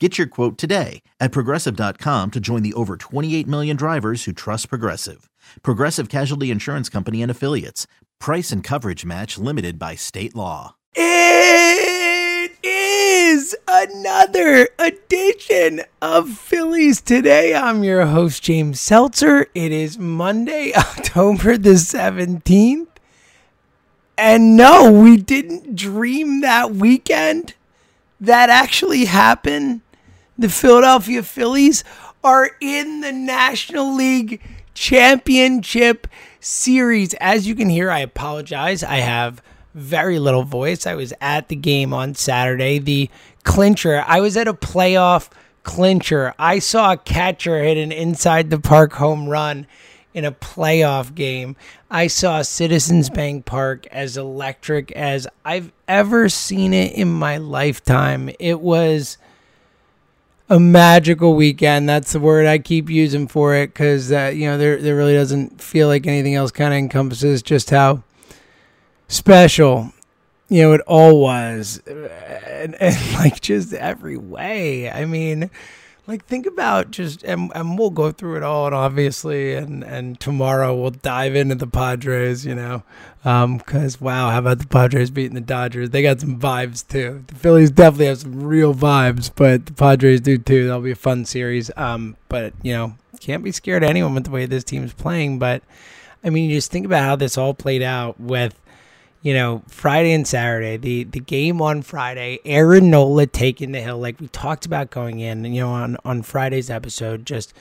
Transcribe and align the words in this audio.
Get 0.00 0.18
your 0.18 0.26
quote 0.26 0.58
today 0.58 1.02
at 1.20 1.30
progressive.com 1.30 2.32
to 2.32 2.40
join 2.40 2.64
the 2.64 2.74
over 2.74 2.96
28 2.96 3.46
million 3.46 3.76
drivers 3.76 4.24
who 4.24 4.32
trust 4.32 4.68
Progressive. 4.68 5.30
Progressive 5.62 6.08
Casualty 6.08 6.50
Insurance 6.50 6.88
Company 6.88 7.22
and 7.22 7.30
Affiliates. 7.30 7.86
Price 8.18 8.50
and 8.50 8.64
coverage 8.64 9.04
match 9.04 9.38
limited 9.38 9.78
by 9.78 9.94
state 9.94 10.34
law. 10.34 10.74
It 10.96 12.50
is 12.64 13.54
another 13.68 14.68
edition 14.80 15.82
of 16.02 16.30
Phillies 16.30 17.00
Today. 17.00 17.54
I'm 17.54 17.84
your 17.84 18.06
host, 18.06 18.42
James 18.42 18.80
Seltzer. 18.80 19.46
It 19.54 19.70
is 19.70 19.96
Monday, 19.96 20.72
October 20.76 21.56
the 21.56 21.74
17th. 21.74 22.88
And 24.18 24.56
no, 24.56 24.90
we 24.90 25.16
didn't 25.18 25.76
dream 25.76 26.40
that 26.40 26.72
weekend. 26.72 27.54
That 28.20 28.48
actually 28.48 29.04
happened 29.04 29.82
the 30.38 30.48
Philadelphia 30.48 31.22
Phillies 31.22 31.84
are 32.22 32.50
in 32.60 33.00
the 33.00 33.12
National 33.12 33.94
League 33.94 34.40
Championship 34.74 36.06
Series. 36.40 37.14
As 37.14 37.46
you 37.46 37.54
can 37.54 37.68
hear, 37.68 37.90
I 37.90 38.00
apologize. 38.00 38.82
I 38.82 38.96
have 38.96 39.42
very 39.74 40.18
little 40.18 40.44
voice. 40.44 40.86
I 40.86 40.94
was 40.94 41.12
at 41.20 41.48
the 41.48 41.56
game 41.56 41.92
on 41.92 42.14
Saturday, 42.14 42.78
the 42.78 43.10
clincher. 43.44 44.04
I 44.06 44.20
was 44.20 44.36
at 44.36 44.48
a 44.48 44.54
playoff 44.54 45.30
clincher. 45.62 46.34
I 46.38 46.58
saw 46.58 46.92
a 46.92 46.96
catcher 46.96 47.62
hit 47.62 47.76
an 47.76 47.92
inside 47.92 48.50
the 48.50 48.60
park 48.60 48.94
home 48.94 49.28
run 49.28 49.66
in 50.12 50.24
a 50.24 50.32
playoff 50.32 51.14
game. 51.14 51.56
I 51.90 52.06
saw 52.06 52.42
Citizens 52.42 53.10
Bank 53.10 53.44
Park 53.44 53.86
as 53.88 54.16
electric 54.16 54.92
as 54.92 55.26
I've 55.44 55.72
ever 55.88 56.28
seen 56.28 56.72
it 56.72 56.92
in 56.92 57.12
my 57.12 57.38
lifetime. 57.38 58.30
It 58.38 58.60
was 58.60 59.18
a 60.54 60.60
magical 60.60 61.34
weekend. 61.34 61.88
That's 61.88 62.12
the 62.12 62.20
word 62.20 62.46
I 62.46 62.58
keep 62.58 62.88
using 62.88 63.26
for 63.26 63.56
it 63.56 63.74
because 63.74 64.12
uh, 64.12 64.30
you 64.32 64.46
know 64.46 64.56
there 64.56 64.80
there 64.80 64.94
really 64.94 65.12
doesn't 65.14 65.60
feel 65.60 65.88
like 65.88 66.06
anything 66.06 66.36
else 66.36 66.52
kind 66.52 66.72
of 66.72 66.78
encompasses 66.78 67.42
just 67.42 67.70
how 67.70 68.04
special 69.08 69.92
you 70.48 70.62
know 70.62 70.72
it 70.72 70.80
all 70.82 71.20
was, 71.20 71.82
and, 71.88 72.76
and 72.80 72.96
like 73.14 73.40
just 73.40 73.74
every 73.74 74.16
way. 74.16 74.88
I 74.88 75.06
mean 75.06 75.50
like 76.06 76.24
think 76.26 76.46
about 76.46 76.90
just 76.90 77.22
and, 77.22 77.50
and 77.54 77.78
we'll 77.78 77.90
go 77.90 78.12
through 78.12 78.36
it 78.36 78.42
all 78.42 78.66
and 78.66 78.74
obviously 78.74 79.54
and 79.54 79.82
and 79.82 80.20
tomorrow 80.20 80.74
we'll 80.74 80.90
dive 80.90 81.34
into 81.34 81.54
the 81.54 81.66
Padres, 81.66 82.44
you 82.44 82.54
know. 82.54 82.82
Um 83.24 83.58
cuz 83.60 84.00
wow, 84.00 84.30
how 84.30 84.38
about 84.38 84.58
the 84.58 84.66
Padres 84.66 85.10
beating 85.10 85.34
the 85.34 85.40
Dodgers? 85.40 85.90
They 85.90 86.02
got 86.02 86.20
some 86.20 86.38
vibes 86.38 86.86
too. 86.86 87.24
The 87.28 87.34
Phillies 87.34 87.70
definitely 87.70 88.06
have 88.06 88.18
some 88.18 88.42
real 88.42 88.74
vibes, 88.74 89.30
but 89.34 89.66
the 89.66 89.72
Padres 89.72 90.20
do 90.20 90.36
too. 90.38 90.66
That'll 90.66 90.82
be 90.82 90.90
a 90.90 90.96
fun 90.96 91.24
series. 91.24 91.70
Um 91.76 92.16
but 92.28 92.52
you 92.62 92.72
know, 92.72 92.96
can't 93.20 93.44
be 93.44 93.52
scared 93.52 93.82
of 93.82 93.90
anyone 93.90 94.14
with 94.14 94.24
the 94.24 94.30
way 94.30 94.46
this 94.46 94.64
team's 94.64 94.92
playing, 94.92 95.38
but 95.38 95.62
I 96.22 96.30
mean, 96.30 96.48
you 96.48 96.56
just 96.56 96.70
think 96.70 96.86
about 96.86 97.04
how 97.04 97.16
this 97.16 97.36
all 97.36 97.52
played 97.54 97.82
out 97.82 98.18
with 98.18 98.58
you 99.24 99.32
know, 99.32 99.62
Friday 99.68 100.12
and 100.12 100.28
Saturday, 100.28 100.76
the 100.76 101.04
the 101.04 101.18
game 101.18 101.62
on 101.62 101.80
Friday, 101.80 102.40
Aaron 102.44 102.90
Nola 102.90 103.26
taking 103.26 103.72
the 103.72 103.80
hill, 103.80 103.98
like 103.98 104.20
we 104.20 104.28
talked 104.28 104.66
about 104.66 104.90
going 104.90 105.18
in, 105.18 105.46
you 105.46 105.62
know, 105.62 105.70
on 105.70 105.96
on 106.04 106.20
Friday's 106.20 106.68
episode, 106.68 107.24
just 107.24 107.54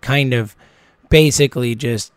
kind 0.00 0.32
of 0.32 0.54
basically 1.10 1.74
just 1.74 2.12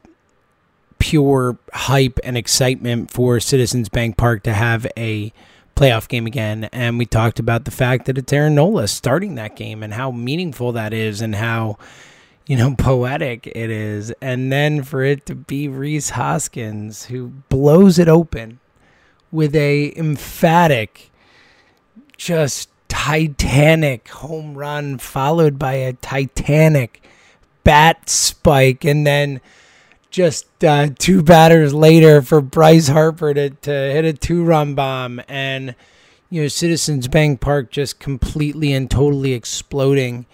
pure 1.00 1.58
hype 1.74 2.20
and 2.24 2.38
excitement 2.38 3.10
for 3.10 3.40
Citizens 3.40 3.90
Bank 3.90 4.18
Park 4.18 4.44
to 4.44 4.54
have 4.54 4.86
a 4.96 5.34
playoff 5.76 6.08
game 6.08 6.28
again. 6.28 6.70
And 6.72 7.00
we 7.00 7.08
talked 7.08 7.40
about 7.40 7.66
the 7.66 7.72
fact 7.72 8.06
that 8.06 8.20
it's 8.20 8.32
Aaron 8.32 8.54
Nola 8.54 8.88
starting 8.88 9.34
that 9.34 9.56
game 9.56 9.82
and 9.82 9.96
how 9.96 10.12
meaningful 10.12 10.74
that 10.74 10.94
is 10.94 11.22
and 11.22 11.34
how, 11.34 11.80
you 12.46 12.56
know, 12.56 12.76
poetic 12.78 13.48
it 13.48 13.72
is. 13.72 14.14
And 14.22 14.52
then 14.52 14.84
for 14.84 15.02
it 15.02 15.26
to 15.26 15.34
be 15.34 15.68
Rhys 15.68 16.12
Hoskins 16.12 17.06
who 17.06 17.30
blows 17.50 17.98
it 17.98 18.08
open 18.08 18.60
with 19.32 19.56
a 19.56 19.96
emphatic, 19.98 21.12
just 22.18 22.70
titanic 22.88 24.10
home 24.10 24.56
run, 24.58 24.98
followed 24.98 25.58
by 25.58 25.74
a 25.74 25.94
titanic 25.94 27.02
bat 27.64 28.10
spike, 28.10 28.84
and 28.84 29.08
then 29.08 29.42
just 30.10 30.64
uh, 30.64 30.90
two 31.00 31.24
batters 31.24 31.74
later 31.74 32.22
for 32.22 32.42
Bryce 32.42 32.90
Harper 32.90 33.34
to, 33.34 33.50
to 33.50 33.72
hit 33.72 34.06
a 34.06 34.14
two 34.14 34.44
run 34.44 34.76
bomb. 34.76 35.22
And 35.28 35.76
you 36.30 36.42
know 36.42 36.48
Citizens 36.48 37.08
Bank 37.08 37.40
Park 37.42 37.72
just 37.72 38.00
completely 38.00 38.74
and 38.74 38.90
totally 38.90 39.34
exploding 39.34 40.26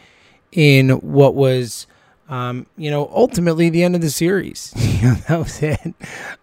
in 0.51 0.89
what 0.89 1.35
was 1.35 1.87
um, 2.29 2.67
you 2.77 2.91
know, 2.91 3.09
ultimately 3.13 3.69
the 3.69 3.83
end 3.83 3.95
of 3.95 4.01
the 4.01 4.09
series. 4.09 4.73
you 4.77 5.09
know, 5.09 5.15
that 5.27 5.39
was 5.39 5.63
it. 5.63 5.95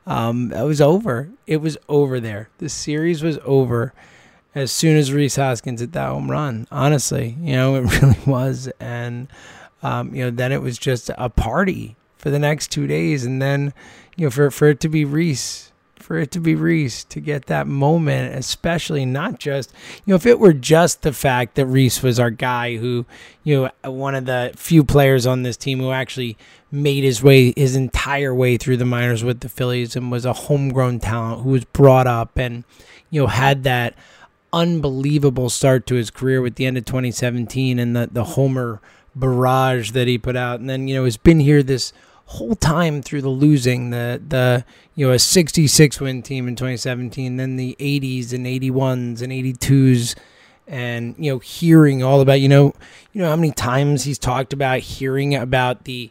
Um, 0.06 0.49
that 0.49 0.62
was 0.62 0.81
over. 0.81 1.28
It 1.47 1.59
was 1.59 1.77
over 1.89 2.21
there. 2.21 2.49
The 2.59 2.69
series 2.69 3.22
was 3.22 3.39
over 3.45 3.93
as 4.55 4.73
soon 4.73 4.97
as 4.97 5.12
Rhys 5.12 5.37
Hoskins 5.37 5.81
hit 5.81 5.93
that 5.93 6.09
home 6.09 6.31
run. 6.31 6.67
Honestly, 6.71 7.37
you 7.41 7.55
know, 7.55 7.75
it 7.77 7.81
really 8.03 8.19
was. 8.27 8.71
And, 8.81 9.28
um, 9.83 10.15
you 10.15 10.25
know, 10.25 10.31
then 10.31 10.53
it 10.53 10.62
was 10.62 10.78
just 10.78 11.11
a 11.19 11.28
party 11.28 11.97
for 12.17 12.31
the 12.31 12.39
next 12.39 12.71
two 12.71 12.87
days. 12.87 13.25
And 13.25 13.43
then, 13.43 13.75
you 14.17 14.27
know, 14.27 14.31
for, 14.31 14.50
for 14.50 14.69
it 14.69 14.81
to 14.81 14.89
be 14.89 15.05
Rhys 15.05 15.73
for 16.04 16.19
it 16.19 16.31
to 16.32 16.38
be 16.38 16.54
Rhys 16.54 17.03
to 17.04 17.19
get 17.19 17.47
that 17.47 17.66
moment, 17.66 18.34
especially 18.34 19.06
not 19.06 19.38
just, 19.38 19.72
you 20.04 20.12
know, 20.12 20.16
if 20.16 20.26
it 20.26 20.38
were 20.38 20.53
just 20.53 21.00
the 21.00 21.15
fact 21.15 21.54
that 21.54 21.65
Rhys 21.65 22.03
was 22.03 22.20
our 22.20 22.31
guy 22.31 22.76
who, 22.76 23.06
you 23.42 23.70
know, 23.82 23.91
one 23.91 24.14
of 24.14 24.26
the 24.26 24.53
few 24.54 24.84
players 24.84 25.26
on 25.26 25.44
this 25.44 25.56
team 25.56 25.78
who 25.78 25.93
actually 25.93 26.37
made 26.70 27.04
his 27.04 27.22
way, 27.22 27.54
his 27.56 27.75
entire 27.75 28.34
way 28.34 28.59
through 28.59 28.76
the 28.76 28.84
minors 28.84 29.25
with 29.25 29.41
the 29.41 29.48
Phillies 29.48 29.97
and 29.97 30.12
was 30.12 30.26
a 30.26 30.34
homegrown 30.34 31.00
talent 31.00 31.43
who 31.43 31.48
was 31.48 31.64
brought 31.64 32.06
up 32.06 32.37
and, 32.37 32.64
you 33.09 33.22
know, 33.22 33.26
had 33.26 33.64
that 33.64 33.94
unbelievable 34.53 35.48
start 35.48 35.87
to 35.87 35.94
his 35.94 36.10
career 36.10 36.43
with 36.43 36.56
the 36.56 36.66
end 36.66 36.76
of 36.76 36.84
2017 36.84 37.78
and 37.78 37.97
the, 37.97 38.10
the 38.12 38.25
homer 38.25 38.82
barrage 39.14 39.93
that 39.93 40.06
he 40.06 40.19
put 40.19 40.37
out. 40.37 40.61
And 40.61 40.69
then, 40.69 40.87
you 40.87 40.94
know, 40.94 41.05
has 41.05 41.17
been 41.17 41.40
here 41.40 41.62
this 41.62 41.94
whole 42.26 42.55
time 42.55 43.03
through 43.03 43.23
the 43.23 43.29
losing, 43.29 43.91
the 43.91 44.21
the 44.26 44.65
you 44.94 45.06
know 45.06 45.12
a 45.12 45.19
66 45.19 46.00
win 46.00 46.23
team 46.23 46.49
in 46.49 46.56
2017, 46.56 47.37
then 47.37 47.56
the 47.56 47.76
80s 47.79 48.32
and 48.32 48.47
81s 48.47 49.23
and 49.23 49.32
82s, 49.32 50.15
and 50.67 51.15
you 51.19 51.32
know 51.32 51.38
hearing 51.38 52.03
all 52.03 52.21
about 52.21 52.41
you 52.41 52.49
know 52.49 52.75
you 53.12 53.21
know 53.21 53.29
how 53.29 53.37
many 53.37 53.53
times 53.53 54.05
he's 54.05 54.19
talked 54.19 54.53
about 54.53 54.81
hearing 54.81 55.35
about 55.35 55.85
the 55.85 56.11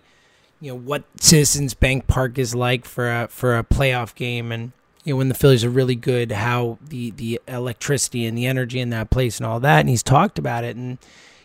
you 0.60 0.72
know 0.72 0.78
what 0.78 1.04
Citizens 1.20 1.74
Bank 1.74 2.08
Park 2.08 2.38
is 2.38 2.54
like 2.54 2.86
for 2.86 3.10
a 3.10 3.28
for 3.28 3.58
a 3.58 3.64
playoff 3.64 4.16
game 4.16 4.52
and 4.52 4.72
you 5.04 5.14
know 5.14 5.18
when 5.18 5.30
the 5.30 5.36
Phillies 5.36 5.66
are 5.66 5.70
really 5.70 5.96
good 5.96 6.32
how 6.32 6.78
the 6.82 7.12
the 7.12 7.42
electricity 7.48 8.26
and 8.26 8.38
the 8.38 8.46
energy 8.46 8.80
in 8.80 8.90
that 8.92 9.10
place 9.10 9.38
and 9.38 9.48
all 9.48 9.60
that 9.60 9.82
and 9.82 9.90
he's 9.90 10.04
talked 10.04 10.38
about 10.38 10.64
it. 10.64 10.76
And 10.76 11.00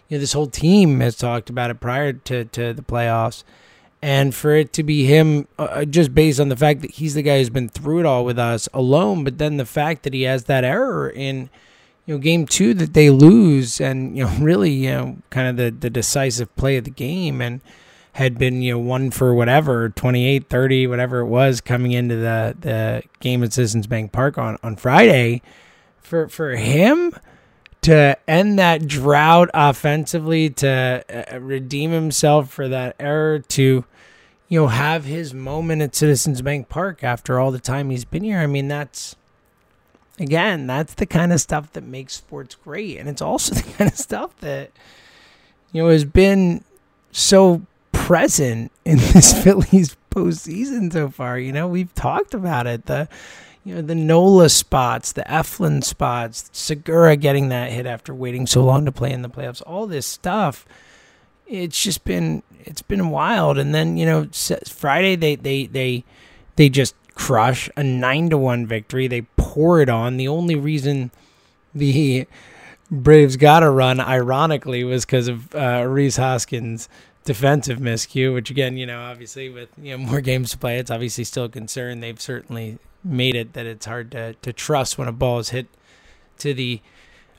you 0.08 0.16
know 0.16 0.20
this 0.20 0.34
whole 0.34 0.46
team 0.46 1.00
has 1.00 1.16
talked 1.16 1.50
about 1.50 1.70
it 1.70 1.80
prior 1.80 2.12
to 2.12 2.44
to 2.44 2.72
the 2.74 2.82
playoffs 2.82 3.42
and 4.00 4.34
for 4.34 4.54
it 4.54 4.72
to 4.72 4.82
be 4.82 5.04
him 5.04 5.48
uh, 5.58 5.62
uh, 5.64 5.84
just 5.84 6.14
based 6.14 6.38
on 6.38 6.48
the 6.48 6.56
fact 6.56 6.82
that 6.82 6.92
he's 6.92 7.14
the 7.14 7.22
guy 7.22 7.38
who's 7.38 7.50
been 7.50 7.68
through 7.68 8.00
it 8.00 8.06
all 8.06 8.24
with 8.24 8.38
us 8.38 8.68
alone 8.72 9.24
but 9.24 9.38
then 9.38 9.56
the 9.56 9.66
fact 9.66 10.02
that 10.02 10.14
he 10.14 10.22
has 10.22 10.44
that 10.44 10.64
error 10.64 11.08
in 11.08 11.50
you 12.08 12.14
know, 12.14 12.18
game 12.18 12.46
two 12.46 12.72
that 12.72 12.94
they 12.94 13.10
lose, 13.10 13.82
and 13.82 14.16
you 14.16 14.24
know, 14.24 14.30
really, 14.40 14.70
you 14.70 14.90
know, 14.90 15.18
kind 15.28 15.46
of 15.46 15.56
the 15.58 15.70
the 15.70 15.90
decisive 15.90 16.54
play 16.56 16.78
of 16.78 16.84
the 16.84 16.90
game, 16.90 17.42
and 17.42 17.60
had 18.12 18.38
been 18.38 18.62
you 18.62 18.72
know 18.72 18.78
one 18.78 19.10
for 19.10 19.32
whatever 19.34 19.90
28 19.90 20.48
30 20.48 20.88
whatever 20.88 21.20
it 21.20 21.26
was 21.26 21.60
coming 21.60 21.92
into 21.92 22.16
the 22.16 22.56
the 22.58 23.02
game 23.20 23.44
at 23.44 23.52
citizens 23.52 23.86
bank 23.86 24.10
park 24.10 24.36
on 24.38 24.58
on 24.62 24.74
friday. 24.74 25.40
For 26.00 26.28
for 26.28 26.56
him 26.56 27.14
to 27.82 28.18
end 28.28 28.58
that 28.58 28.86
drought 28.86 29.50
offensively 29.54 30.50
to 30.50 31.04
uh, 31.34 31.38
redeem 31.38 31.90
himself 31.90 32.50
for 32.50 32.68
that 32.68 32.96
error 32.98 33.38
to 33.38 33.84
you 34.48 34.60
know 34.60 34.68
have 34.68 35.04
his 35.04 35.32
moment 35.32 35.82
at 35.82 35.94
citizens 35.94 36.42
bank 36.42 36.68
park 36.68 37.04
after 37.04 37.38
all 37.38 37.50
the 37.50 37.58
time 37.58 37.90
he's 37.90 38.04
been 38.04 38.24
here 38.24 38.38
i 38.38 38.46
mean 38.46 38.68
that's 38.68 39.16
again, 40.20 40.66
that's 40.66 40.94
the 40.94 41.06
kind 41.06 41.32
of 41.32 41.40
stuff 41.40 41.72
that 41.72 41.84
makes 41.84 42.14
sports 42.14 42.54
great. 42.54 42.98
And 42.98 43.08
it's 43.08 43.22
also 43.22 43.54
the 43.54 43.72
kind 43.72 43.90
of 43.90 43.96
stuff 43.96 44.36
that, 44.38 44.70
you 45.72 45.82
know, 45.82 45.88
has 45.88 46.04
been 46.04 46.64
so 47.12 47.62
present 47.92 48.72
in 48.84 48.98
this 48.98 49.32
Phillies 49.44 49.96
postseason 50.10 50.92
so 50.92 51.08
far. 51.08 51.38
You 51.38 51.52
know, 51.52 51.66
we've 51.66 51.94
talked 51.94 52.34
about 52.34 52.66
it. 52.66 52.86
The 52.86 53.08
you 53.64 53.74
know, 53.74 53.82
the 53.82 53.94
Nola 53.94 54.48
spots, 54.48 55.12
the 55.12 55.22
Eflin 55.22 55.84
spots, 55.84 56.48
Segura 56.52 57.16
getting 57.16 57.48
that 57.48 57.70
hit 57.70 57.86
after 57.86 58.14
waiting 58.14 58.46
so 58.46 58.64
long 58.64 58.84
to 58.84 58.92
play 58.92 59.12
in 59.12 59.22
the 59.22 59.28
playoffs, 59.28 59.62
all 59.66 59.86
this 59.86 60.06
stuff. 60.06 60.66
It's 61.46 61.82
just 61.82 62.04
been 62.04 62.42
it's 62.64 62.82
been 62.82 63.10
wild. 63.10 63.58
And 63.58 63.74
then, 63.74 63.96
you 63.96 64.06
know, 64.06 64.28
Friday 64.66 65.16
they 65.16 65.36
they 65.36 65.66
they 65.66 66.04
they 66.56 66.68
just 66.68 66.94
crush 67.14 67.68
a 67.76 67.82
9 67.82 68.30
to 68.30 68.38
1 68.38 68.66
victory. 68.66 69.06
They 69.08 69.22
pour 69.36 69.80
it 69.80 69.88
on. 69.88 70.16
The 70.16 70.28
only 70.28 70.54
reason 70.54 71.10
the 71.74 72.26
Braves 72.90 73.36
got 73.36 73.62
a 73.62 73.70
run, 73.70 74.00
ironically, 74.00 74.82
was 74.82 75.04
because 75.04 75.28
of 75.28 75.54
uh, 75.54 75.84
Rhys 75.86 76.16
Hoskins' 76.16 76.88
defensive 77.24 77.78
miscue, 77.78 78.32
which 78.32 78.50
again, 78.50 78.78
you 78.78 78.86
know, 78.86 79.00
obviously 79.02 79.50
with 79.50 79.68
you 79.76 79.90
know 79.90 79.98
more 79.98 80.22
games 80.22 80.50
to 80.52 80.58
play, 80.58 80.78
it's 80.78 80.90
obviously 80.90 81.24
still 81.24 81.44
a 81.44 81.48
concern. 81.50 82.00
They've 82.00 82.20
certainly 82.20 82.78
made 83.08 83.34
it 83.34 83.52
that 83.54 83.66
it's 83.66 83.86
hard 83.86 84.10
to 84.12 84.34
to 84.34 84.52
trust 84.52 84.98
when 84.98 85.08
a 85.08 85.12
ball 85.12 85.38
is 85.38 85.50
hit 85.50 85.66
to 86.38 86.54
the 86.54 86.80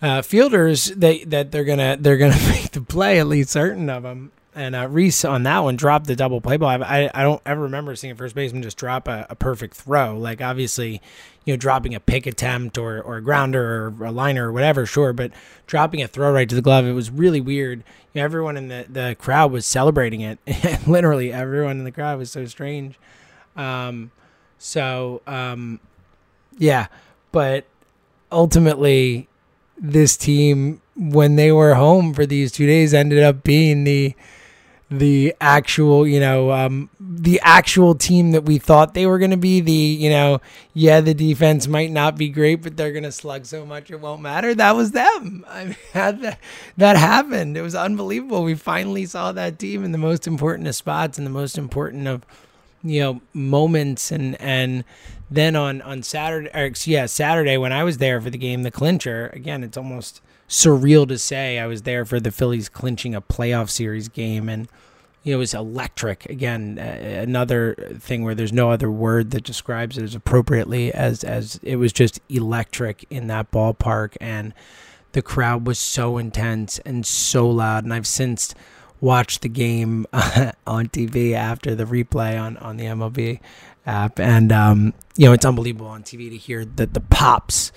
uh, 0.02 0.22
fielders 0.22 0.88
that 0.88 1.30
that 1.30 1.52
they're 1.52 1.64
gonna 1.64 1.98
they're 2.00 2.18
gonna 2.18 2.48
make 2.50 2.72
the 2.72 2.82
play. 2.82 3.20
At 3.20 3.28
least 3.28 3.52
certain 3.52 3.90
of 3.90 4.04
them 4.04 4.32
and 4.56 4.76
uh, 4.76 4.88
Rhys 4.88 5.24
on 5.24 5.44
that 5.44 5.60
one 5.60 5.76
dropped 5.76 6.08
the 6.08 6.16
double 6.16 6.42
play 6.42 6.58
ball. 6.58 6.70
I, 6.70 7.10
I 7.14 7.24
don't 7.24 7.42
ever 7.46 7.62
remember 7.62 7.96
seeing 7.96 8.12
a 8.12 8.16
first 8.16 8.36
baseman 8.36 8.64
just 8.64 8.78
drop 8.78 9.08
a, 9.08 9.28
a, 9.30 9.36
perfect 9.36 9.76
throw. 9.76 10.18
Like 10.18 10.42
obviously, 10.42 11.02
you 11.46 11.54
know, 11.54 11.58
dropping 11.58 11.94
a 11.96 12.00
pick 12.00 12.26
attempt 12.26 12.78
or 12.78 13.02
or 13.02 13.18
a 13.18 13.22
grounder 13.22 13.86
or 13.86 14.06
a 14.06 14.12
liner 14.12 14.50
or 14.50 14.52
whatever, 14.52 14.86
sure, 14.86 15.14
but 15.14 15.32
dropping 15.68 16.02
a 16.02 16.08
throw 16.08 16.32
right 16.34 16.50
to 16.50 16.56
the 16.56 16.62
glove, 16.62 16.86
it 16.86 16.94
was 16.94 17.10
really 17.10 17.40
weird. 17.40 17.84
You 18.14 18.20
know, 18.20 18.26
everyone 18.26 18.58
in 18.58 18.68
the 18.68 18.86
the 18.90 19.16
crowd 19.20 19.52
was 19.52 19.66
celebrating 19.66 20.22
it. 20.22 20.40
Literally, 20.88 21.32
everyone 21.32 21.78
in 21.78 21.84
the 21.84 21.92
crowd 21.92 22.18
was 22.18 22.32
so 22.32 22.46
strange. 22.46 23.00
Um, 23.56 24.12
so 24.60 25.22
um, 25.26 25.80
yeah, 26.60 26.88
but 27.32 27.66
ultimately, 28.32 29.28
this 29.78 30.16
team 30.16 30.82
when 30.96 31.38
they 31.38 31.52
were 31.52 31.76
home 31.76 32.14
for 32.14 32.26
these 32.26 32.52
two 32.52 32.68
days 32.68 32.94
ended 32.94 33.24
up 33.24 33.44
being 33.44 33.86
the 33.86 34.14
the 34.92 35.36
actual, 35.40 36.08
you 36.08 36.20
know, 36.20 36.52
um, 36.52 36.90
the 37.00 37.40
actual 37.44 37.94
team 37.94 38.32
that 38.32 38.44
we 38.44 38.58
thought 38.58 38.96
they 38.96 39.06
were 39.06 39.20
going 39.20 39.32
to 39.32 39.38
be. 39.38 39.62
The, 39.62 39.72
you 39.72 40.10
know, 40.10 40.42
yeah, 40.74 41.00
the 41.00 41.14
defense 41.14 41.68
might 41.68 41.92
not 41.92 42.18
be 42.18 42.30
great, 42.30 42.64
but 42.64 42.76
they're 42.76 42.92
going 42.92 43.04
to 43.04 43.12
slug 43.12 43.46
so 43.46 43.66
much 43.66 43.92
it 43.92 44.00
won't 44.00 44.22
matter. 44.22 44.56
That 44.56 44.76
was 44.76 44.92
them. 44.92 45.46
I 45.50 45.66
mean, 45.66 45.76
that, 45.94 46.40
that 46.78 46.98
happened. 46.98 47.56
It 47.56 47.62
was 47.62 47.76
unbelievable. 47.76 48.44
We 48.44 48.56
finally 48.56 49.06
saw 49.06 49.32
that 49.32 49.60
team 49.60 49.84
in 49.84 49.92
the 49.92 50.00
most 50.00 50.26
important 50.26 50.68
of 50.68 50.76
spots 50.76 51.20
and 51.20 51.28
the 51.28 51.32
most 51.32 51.58
important 51.58 52.08
of, 52.08 52.26
you 52.84 53.00
know, 53.02 53.22
moments. 53.34 54.12
And, 54.12 54.40
and 54.42 54.84
then 55.30 55.56
on, 55.56 55.82
on 55.82 56.04
Saturday, 56.04 56.50
or, 56.54 56.72
yeah, 56.86 57.06
Saturday 57.06 57.58
when 57.58 57.74
I 57.74 57.84
was 57.84 57.98
there 57.98 58.20
for 58.22 58.30
the 58.30 58.38
game, 58.38 58.64
the 58.64 58.72
clincher, 58.72 59.30
again, 59.34 59.64
it's 59.64 59.78
almost 59.78 60.22
surreal 60.48 61.08
to 61.08 61.18
say 61.18 61.60
I 61.60 61.68
was 61.68 61.84
there 61.84 62.06
for 62.06 62.20
the 62.20 62.32
Phillies 62.32 62.70
clinching 62.70 63.14
a 63.14 63.22
playoff 63.22 63.70
series 63.70 64.08
game 64.08 64.50
and 64.50 64.68
you 65.24 65.34
know, 65.34 65.38
it 65.38 65.40
was 65.40 65.54
electric. 65.54 66.26
Again, 66.28 66.80
uh, 66.80 67.22
another 67.22 67.76
thing 68.00 68.24
where 68.24 68.36
there's 68.36 68.54
no 68.54 68.72
other 68.72 68.90
word 68.90 69.32
that 69.32 69.44
describes 69.44 69.98
it 69.98 70.04
as 70.04 70.16
appropriately 70.16 70.94
as 70.94 71.24
as 71.24 71.60
it 71.62 71.76
was 71.76 71.92
just 71.92 72.20
electric 72.30 73.06
in 73.10 73.28
that 73.28 73.52
ballpark, 73.52 74.16
and 74.22 74.54
the 75.12 75.22
crowd 75.22 75.68
was 75.68 75.78
so 75.78 76.18
intense 76.18 76.80
and 76.80 77.06
so 77.06 77.50
loud. 77.50 77.84
And 77.84 77.94
I've 77.94 78.08
since 78.08 78.56
watched 79.02 79.42
the 79.42 79.50
game 79.50 80.06
on 80.14 80.88
TV 80.88 81.34
after 81.34 81.76
the 81.76 81.86
replay 81.86 82.40
on 82.40 82.58
on 82.58 82.78
the 82.78 82.86
MLB 82.86 83.40
app, 83.86 84.20
and 84.20 84.52
um, 84.52 84.94
you 85.16 85.26
know, 85.26 85.34
it's 85.34 85.46
unbelievable 85.46 85.88
on 85.88 86.04
TV 86.04 86.30
to 86.30 86.38
hear 86.38 86.66
that 86.66 86.94
the 86.94 87.02
pops 87.02 87.72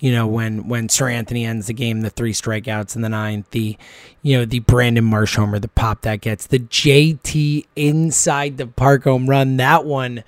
you 0.00 0.12
know, 0.12 0.26
when 0.26 0.66
when 0.66 0.88
Seranthony 0.88 1.46
ends 1.46 1.66
the 1.66 1.74
game, 1.74 2.00
the 2.00 2.08
three 2.10 2.32
strikeouts 2.32 2.96
in 2.96 3.02
the 3.02 3.08
ninth, 3.10 3.50
the 3.50 3.76
you 4.22 4.38
know, 4.38 4.44
the 4.46 4.60
Brandon 4.60 5.04
Marsh 5.04 5.36
homer, 5.36 5.58
the 5.58 5.68
pop 5.68 6.00
that 6.02 6.22
gets, 6.22 6.46
the 6.46 6.58
JT 6.58 7.66
inside 7.76 8.56
the 8.56 8.66
park 8.66 9.04
home 9.04 9.28
run, 9.28 9.58
that 9.58 9.84
one 9.84 10.24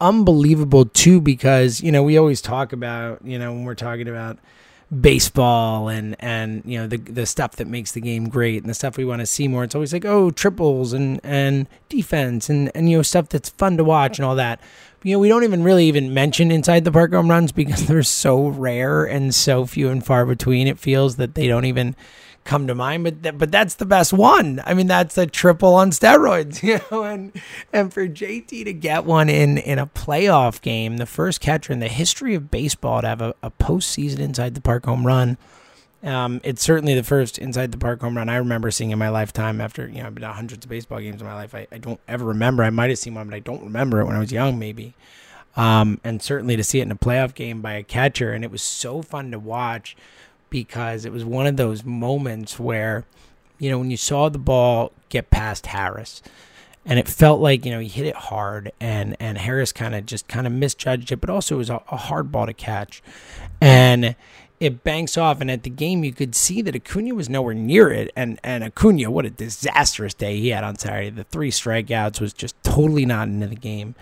unbelievable 0.00 0.86
too, 0.86 1.20
because, 1.20 1.80
you 1.80 1.90
know, 1.90 2.04
we 2.04 2.16
always 2.16 2.40
talk 2.40 2.72
about, 2.72 3.24
you 3.24 3.38
know, 3.38 3.52
when 3.52 3.64
we're 3.64 3.74
talking 3.74 4.08
about 4.08 4.38
baseball 5.00 5.88
and 5.88 6.16
and 6.18 6.62
you 6.64 6.78
know 6.78 6.86
the 6.86 6.96
the 6.96 7.26
stuff 7.26 7.56
that 7.56 7.66
makes 7.66 7.92
the 7.92 8.00
game 8.00 8.28
great 8.28 8.62
and 8.62 8.70
the 8.70 8.74
stuff 8.74 8.96
we 8.96 9.04
want 9.04 9.20
to 9.20 9.26
see 9.26 9.46
more 9.46 9.62
it's 9.62 9.74
always 9.74 9.92
like 9.92 10.06
oh 10.06 10.30
triples 10.30 10.94
and 10.94 11.20
and 11.22 11.66
defense 11.90 12.48
and 12.48 12.70
and 12.74 12.88
you 12.88 12.96
know 12.96 13.02
stuff 13.02 13.28
that's 13.28 13.50
fun 13.50 13.76
to 13.76 13.84
watch 13.84 14.18
and 14.18 14.24
all 14.24 14.34
that 14.34 14.58
you 15.02 15.12
know, 15.12 15.18
we 15.18 15.28
don't 15.28 15.44
even 15.44 15.62
really 15.62 15.86
even 15.86 16.12
mention 16.12 16.50
inside 16.50 16.84
the 16.84 16.92
park 16.92 17.12
home 17.12 17.30
runs 17.30 17.52
because 17.52 17.86
they're 17.86 18.02
so 18.02 18.48
rare 18.48 19.04
and 19.04 19.34
so 19.34 19.66
few 19.66 19.90
and 19.90 20.04
far 20.04 20.26
between. 20.26 20.66
It 20.66 20.78
feels 20.78 21.16
that 21.16 21.34
they 21.34 21.46
don't 21.46 21.64
even 21.64 21.94
come 22.44 22.66
to 22.66 22.74
mind, 22.74 23.04
but 23.04 23.22
th- 23.22 23.38
but 23.38 23.50
that's 23.50 23.74
the 23.74 23.86
best 23.86 24.12
one. 24.12 24.62
I 24.64 24.74
mean, 24.74 24.86
that's 24.86 25.18
a 25.18 25.26
triple 25.26 25.74
on 25.74 25.90
steroids, 25.90 26.62
you 26.64 26.80
know. 26.90 27.04
And 27.04 27.32
and 27.72 27.92
for 27.92 28.06
JT 28.06 28.64
to 28.64 28.72
get 28.72 29.04
one 29.04 29.28
in 29.28 29.58
in 29.58 29.78
a 29.78 29.86
playoff 29.86 30.60
game, 30.60 30.96
the 30.96 31.06
first 31.06 31.40
catcher 31.40 31.72
in 31.72 31.80
the 31.80 31.88
history 31.88 32.34
of 32.34 32.50
baseball 32.50 33.02
to 33.02 33.08
have 33.08 33.20
a, 33.20 33.34
a 33.42 33.50
postseason 33.50 34.18
inside 34.18 34.54
the 34.54 34.60
park 34.60 34.86
home 34.86 35.06
run 35.06 35.38
um, 36.02 36.40
it's 36.44 36.62
certainly 36.62 36.94
the 36.94 37.02
first 37.02 37.38
inside 37.38 37.72
the 37.72 37.78
park 37.78 38.00
home 38.00 38.16
run 38.16 38.28
I 38.28 38.36
remember 38.36 38.70
seeing 38.70 38.90
in 38.90 38.98
my 38.98 39.08
lifetime. 39.08 39.60
After 39.60 39.88
you 39.88 40.00
know, 40.00 40.06
I've 40.06 40.14
been 40.14 40.22
to 40.22 40.32
hundreds 40.32 40.64
of 40.64 40.70
baseball 40.70 41.00
games 41.00 41.20
in 41.20 41.26
my 41.26 41.34
life. 41.34 41.54
I, 41.54 41.66
I 41.72 41.78
don't 41.78 42.00
ever 42.06 42.24
remember. 42.26 42.62
I 42.62 42.70
might 42.70 42.90
have 42.90 42.98
seen 42.98 43.14
one, 43.14 43.28
but 43.28 43.34
I 43.34 43.40
don't 43.40 43.62
remember 43.64 44.00
it 44.00 44.04
when 44.04 44.14
I 44.14 44.20
was 44.20 44.30
young, 44.30 44.58
maybe. 44.58 44.94
Um, 45.56 46.00
and 46.04 46.22
certainly 46.22 46.54
to 46.56 46.62
see 46.62 46.78
it 46.78 46.84
in 46.84 46.92
a 46.92 46.96
playoff 46.96 47.34
game 47.34 47.60
by 47.60 47.72
a 47.72 47.82
catcher, 47.82 48.32
and 48.32 48.44
it 48.44 48.50
was 48.50 48.62
so 48.62 49.02
fun 49.02 49.32
to 49.32 49.40
watch 49.40 49.96
because 50.50 51.04
it 51.04 51.12
was 51.12 51.24
one 51.24 51.46
of 51.46 51.56
those 51.56 51.84
moments 51.84 52.58
where, 52.58 53.04
you 53.58 53.70
know, 53.70 53.78
when 53.78 53.90
you 53.90 53.96
saw 53.96 54.28
the 54.28 54.38
ball 54.38 54.92
get 55.08 55.30
past 55.30 55.66
Harris, 55.66 56.22
and 56.84 56.98
it 56.98 57.06
felt 57.06 57.40
like 57.40 57.66
you 57.66 57.70
know 57.70 57.80
he 57.80 57.88
hit 57.88 58.06
it 58.06 58.16
hard, 58.16 58.72
and 58.80 59.16
and 59.20 59.38
Harris 59.38 59.72
kind 59.72 59.94
of 59.94 60.06
just 60.06 60.26
kind 60.28 60.46
of 60.46 60.52
misjudged 60.52 61.12
it, 61.12 61.20
but 61.20 61.30
also 61.30 61.56
it 61.56 61.58
was 61.58 61.70
a, 61.70 61.82
a 61.90 61.96
hard 61.96 62.32
ball 62.32 62.46
to 62.46 62.54
catch, 62.54 63.02
and 63.60 64.16
it 64.60 64.82
banks 64.82 65.16
off, 65.16 65.40
and 65.40 65.50
at 65.50 65.62
the 65.62 65.70
game 65.70 66.02
you 66.02 66.12
could 66.12 66.34
see 66.34 66.62
that 66.62 66.74
Acuna 66.74 67.14
was 67.14 67.28
nowhere 67.28 67.54
near 67.54 67.90
it. 67.90 68.10
And 68.16 68.40
and 68.42 68.64
Acuna, 68.64 69.10
what 69.10 69.26
a 69.26 69.30
disastrous 69.30 70.14
day 70.14 70.38
he 70.38 70.48
had 70.48 70.64
on 70.64 70.76
Saturday. 70.76 71.10
The 71.10 71.24
three 71.24 71.50
strikeouts 71.50 72.20
was 72.20 72.32
just 72.32 72.60
totally 72.64 73.04
not 73.04 73.28
into 73.28 73.46
the 73.46 73.56
game. 73.56 73.94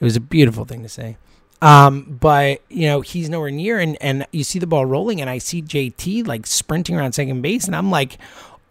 It 0.00 0.04
was 0.04 0.16
a 0.16 0.20
beautiful 0.20 0.64
thing 0.64 0.82
to 0.82 0.88
say. 0.88 1.16
Um, 1.62 2.18
but 2.20 2.62
you 2.68 2.86
know 2.86 3.00
he's 3.02 3.28
nowhere 3.28 3.50
near, 3.50 3.78
and 3.78 4.00
and 4.00 4.26
you 4.32 4.44
see 4.44 4.58
the 4.58 4.66
ball 4.66 4.86
rolling, 4.86 5.20
and 5.20 5.28
I 5.28 5.38
see 5.38 5.62
JT 5.62 6.26
like 6.26 6.46
sprinting 6.46 6.96
around 6.96 7.12
second 7.12 7.42
base, 7.42 7.66
and 7.66 7.76
I'm 7.76 7.90
like, 7.90 8.18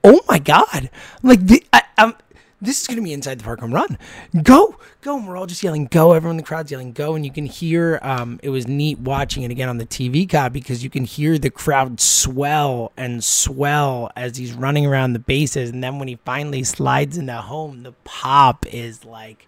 oh 0.04 0.22
my 0.28 0.40
god, 0.40 0.90
like 1.22 1.46
the, 1.46 1.64
I, 1.72 1.84
I'm 1.98 2.16
this 2.62 2.82
is 2.82 2.88
going 2.88 2.98
to 2.98 3.04
be 3.04 3.14
inside 3.14 3.40
the 3.40 3.44
park 3.44 3.62
home 3.62 3.74
run. 3.74 3.98
Go, 4.44 4.76
go. 5.02 5.18
And 5.18 5.28
we're 5.28 5.38
all 5.38 5.46
just 5.46 5.64
yelling, 5.64 5.86
go. 5.86 6.14
Everyone 6.14 6.34
in 6.34 6.38
the 6.38 6.44
crowd's 6.44 6.72
yelling, 6.72 6.92
go. 6.92 7.16
And 7.16 7.26
you 7.26 7.32
can 7.32 7.46
hear, 7.46 8.00
um, 8.02 8.40
it 8.44 8.50
was 8.50 8.68
neat 8.68 9.00
watching 9.00 9.44
it 9.44 9.52
again 9.52 9.70
on 9.70 9.78
the 9.78 9.86
TV 9.86 10.30
cop 10.30 10.52
because 10.52 10.84
you 10.84 10.90
can 10.90 11.06
hear 11.06 11.38
the 11.38 11.50
crowd 11.50 12.02
swell 12.02 12.92
and 12.98 13.24
swell 13.24 14.12
as 14.16 14.38
he's 14.38 14.54
running 14.54 14.86
around 14.86 15.14
the 15.14 15.20
bases. 15.20 15.70
And 15.70 15.84
then 15.84 16.00
when 16.00 16.08
he 16.10 16.18
finally 16.26 16.64
slides 16.64 17.18
into 17.18 17.36
home, 17.36 17.84
the 17.84 17.94
pop 18.04 18.66
is 18.68 19.06
like, 19.06 19.48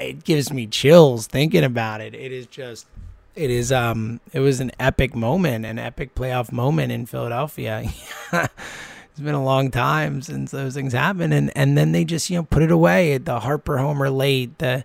it 0.00 0.24
gives 0.24 0.52
me 0.52 0.66
chills 0.66 1.26
thinking 1.26 1.64
about 1.64 2.00
it. 2.00 2.14
It 2.14 2.32
is 2.32 2.46
just, 2.46 2.86
it 3.34 3.50
is, 3.50 3.70
um, 3.70 4.20
it 4.32 4.40
was 4.40 4.60
an 4.60 4.72
epic 4.78 5.14
moment, 5.14 5.64
an 5.64 5.78
epic 5.78 6.14
playoff 6.14 6.52
moment 6.52 6.92
in 6.92 7.06
Philadelphia. 7.06 7.84
it's 8.32 9.20
been 9.20 9.34
a 9.34 9.44
long 9.44 9.70
time 9.70 10.22
since 10.22 10.50
those 10.50 10.74
things 10.74 10.92
happened 10.92 11.34
and 11.34 11.54
and 11.56 11.76
then 11.76 11.92
they 11.92 12.04
just 12.04 12.30
you 12.30 12.36
know 12.36 12.42
put 12.44 12.62
it 12.62 12.70
away 12.70 13.12
at 13.12 13.24
the 13.26 13.40
harper 13.40 13.76
homer 13.78 14.08
late 14.08 14.56
the 14.58 14.84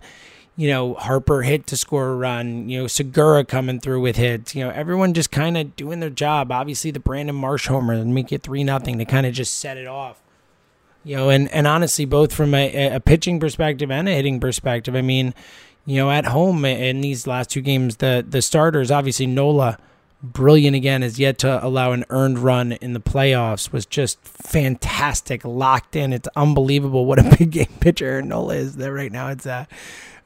you 0.56 0.68
know, 0.68 0.94
Harper 0.94 1.42
hit 1.42 1.66
to 1.68 1.76
score 1.76 2.08
a 2.08 2.16
run, 2.16 2.68
you 2.68 2.80
know, 2.80 2.86
Segura 2.86 3.44
coming 3.44 3.78
through 3.78 4.00
with 4.00 4.16
hits, 4.16 4.54
you 4.54 4.64
know, 4.64 4.70
everyone 4.70 5.12
just 5.12 5.30
kind 5.30 5.56
of 5.56 5.76
doing 5.76 6.00
their 6.00 6.10
job. 6.10 6.50
Obviously, 6.50 6.90
the 6.90 6.98
Brandon 6.98 7.36
Marsh 7.36 7.66
homer 7.66 7.92
and 7.92 8.14
make 8.14 8.32
it 8.32 8.42
3 8.42 8.64
nothing 8.64 8.98
to 8.98 9.04
kind 9.04 9.26
of 9.26 9.34
just 9.34 9.58
set 9.58 9.76
it 9.76 9.86
off. 9.86 10.20
You 11.06 11.14
know, 11.14 11.30
and, 11.30 11.48
and 11.52 11.68
honestly, 11.68 12.04
both 12.04 12.34
from 12.34 12.52
a, 12.52 12.94
a 12.96 12.98
pitching 12.98 13.38
perspective 13.38 13.92
and 13.92 14.08
a 14.08 14.12
hitting 14.12 14.40
perspective, 14.40 14.96
I 14.96 15.02
mean, 15.02 15.34
you 15.84 15.98
know, 15.98 16.10
at 16.10 16.24
home 16.24 16.64
in 16.64 17.00
these 17.00 17.28
last 17.28 17.48
two 17.48 17.60
games, 17.60 17.98
the 17.98 18.26
the 18.28 18.42
starters, 18.42 18.90
obviously 18.90 19.28
Nola, 19.28 19.78
brilliant 20.20 20.74
again, 20.74 21.02
has 21.02 21.20
yet 21.20 21.38
to 21.38 21.64
allow 21.64 21.92
an 21.92 22.04
earned 22.10 22.40
run 22.40 22.72
in 22.72 22.92
the 22.92 22.98
playoffs, 22.98 23.70
was 23.70 23.86
just 23.86 24.20
fantastic, 24.24 25.44
locked 25.44 25.94
in. 25.94 26.12
It's 26.12 26.28
unbelievable 26.34 27.06
what 27.06 27.20
a 27.20 27.36
big 27.38 27.52
game 27.52 27.72
pitcher 27.78 28.20
Nola 28.20 28.56
is 28.56 28.74
there 28.74 28.92
right 28.92 29.12
now. 29.12 29.28
It's 29.28 29.46
uh 29.46 29.66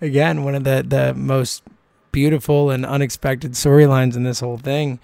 again, 0.01 0.45
one 0.45 0.55
of 0.55 0.65
the, 0.65 0.83
the 0.83 1.13
most 1.13 1.63
beautiful 2.11 2.71
and 2.71 2.87
unexpected 2.87 3.53
storylines 3.53 4.17
in 4.17 4.23
this 4.23 4.41
whole 4.41 4.57
thing. 4.57 4.99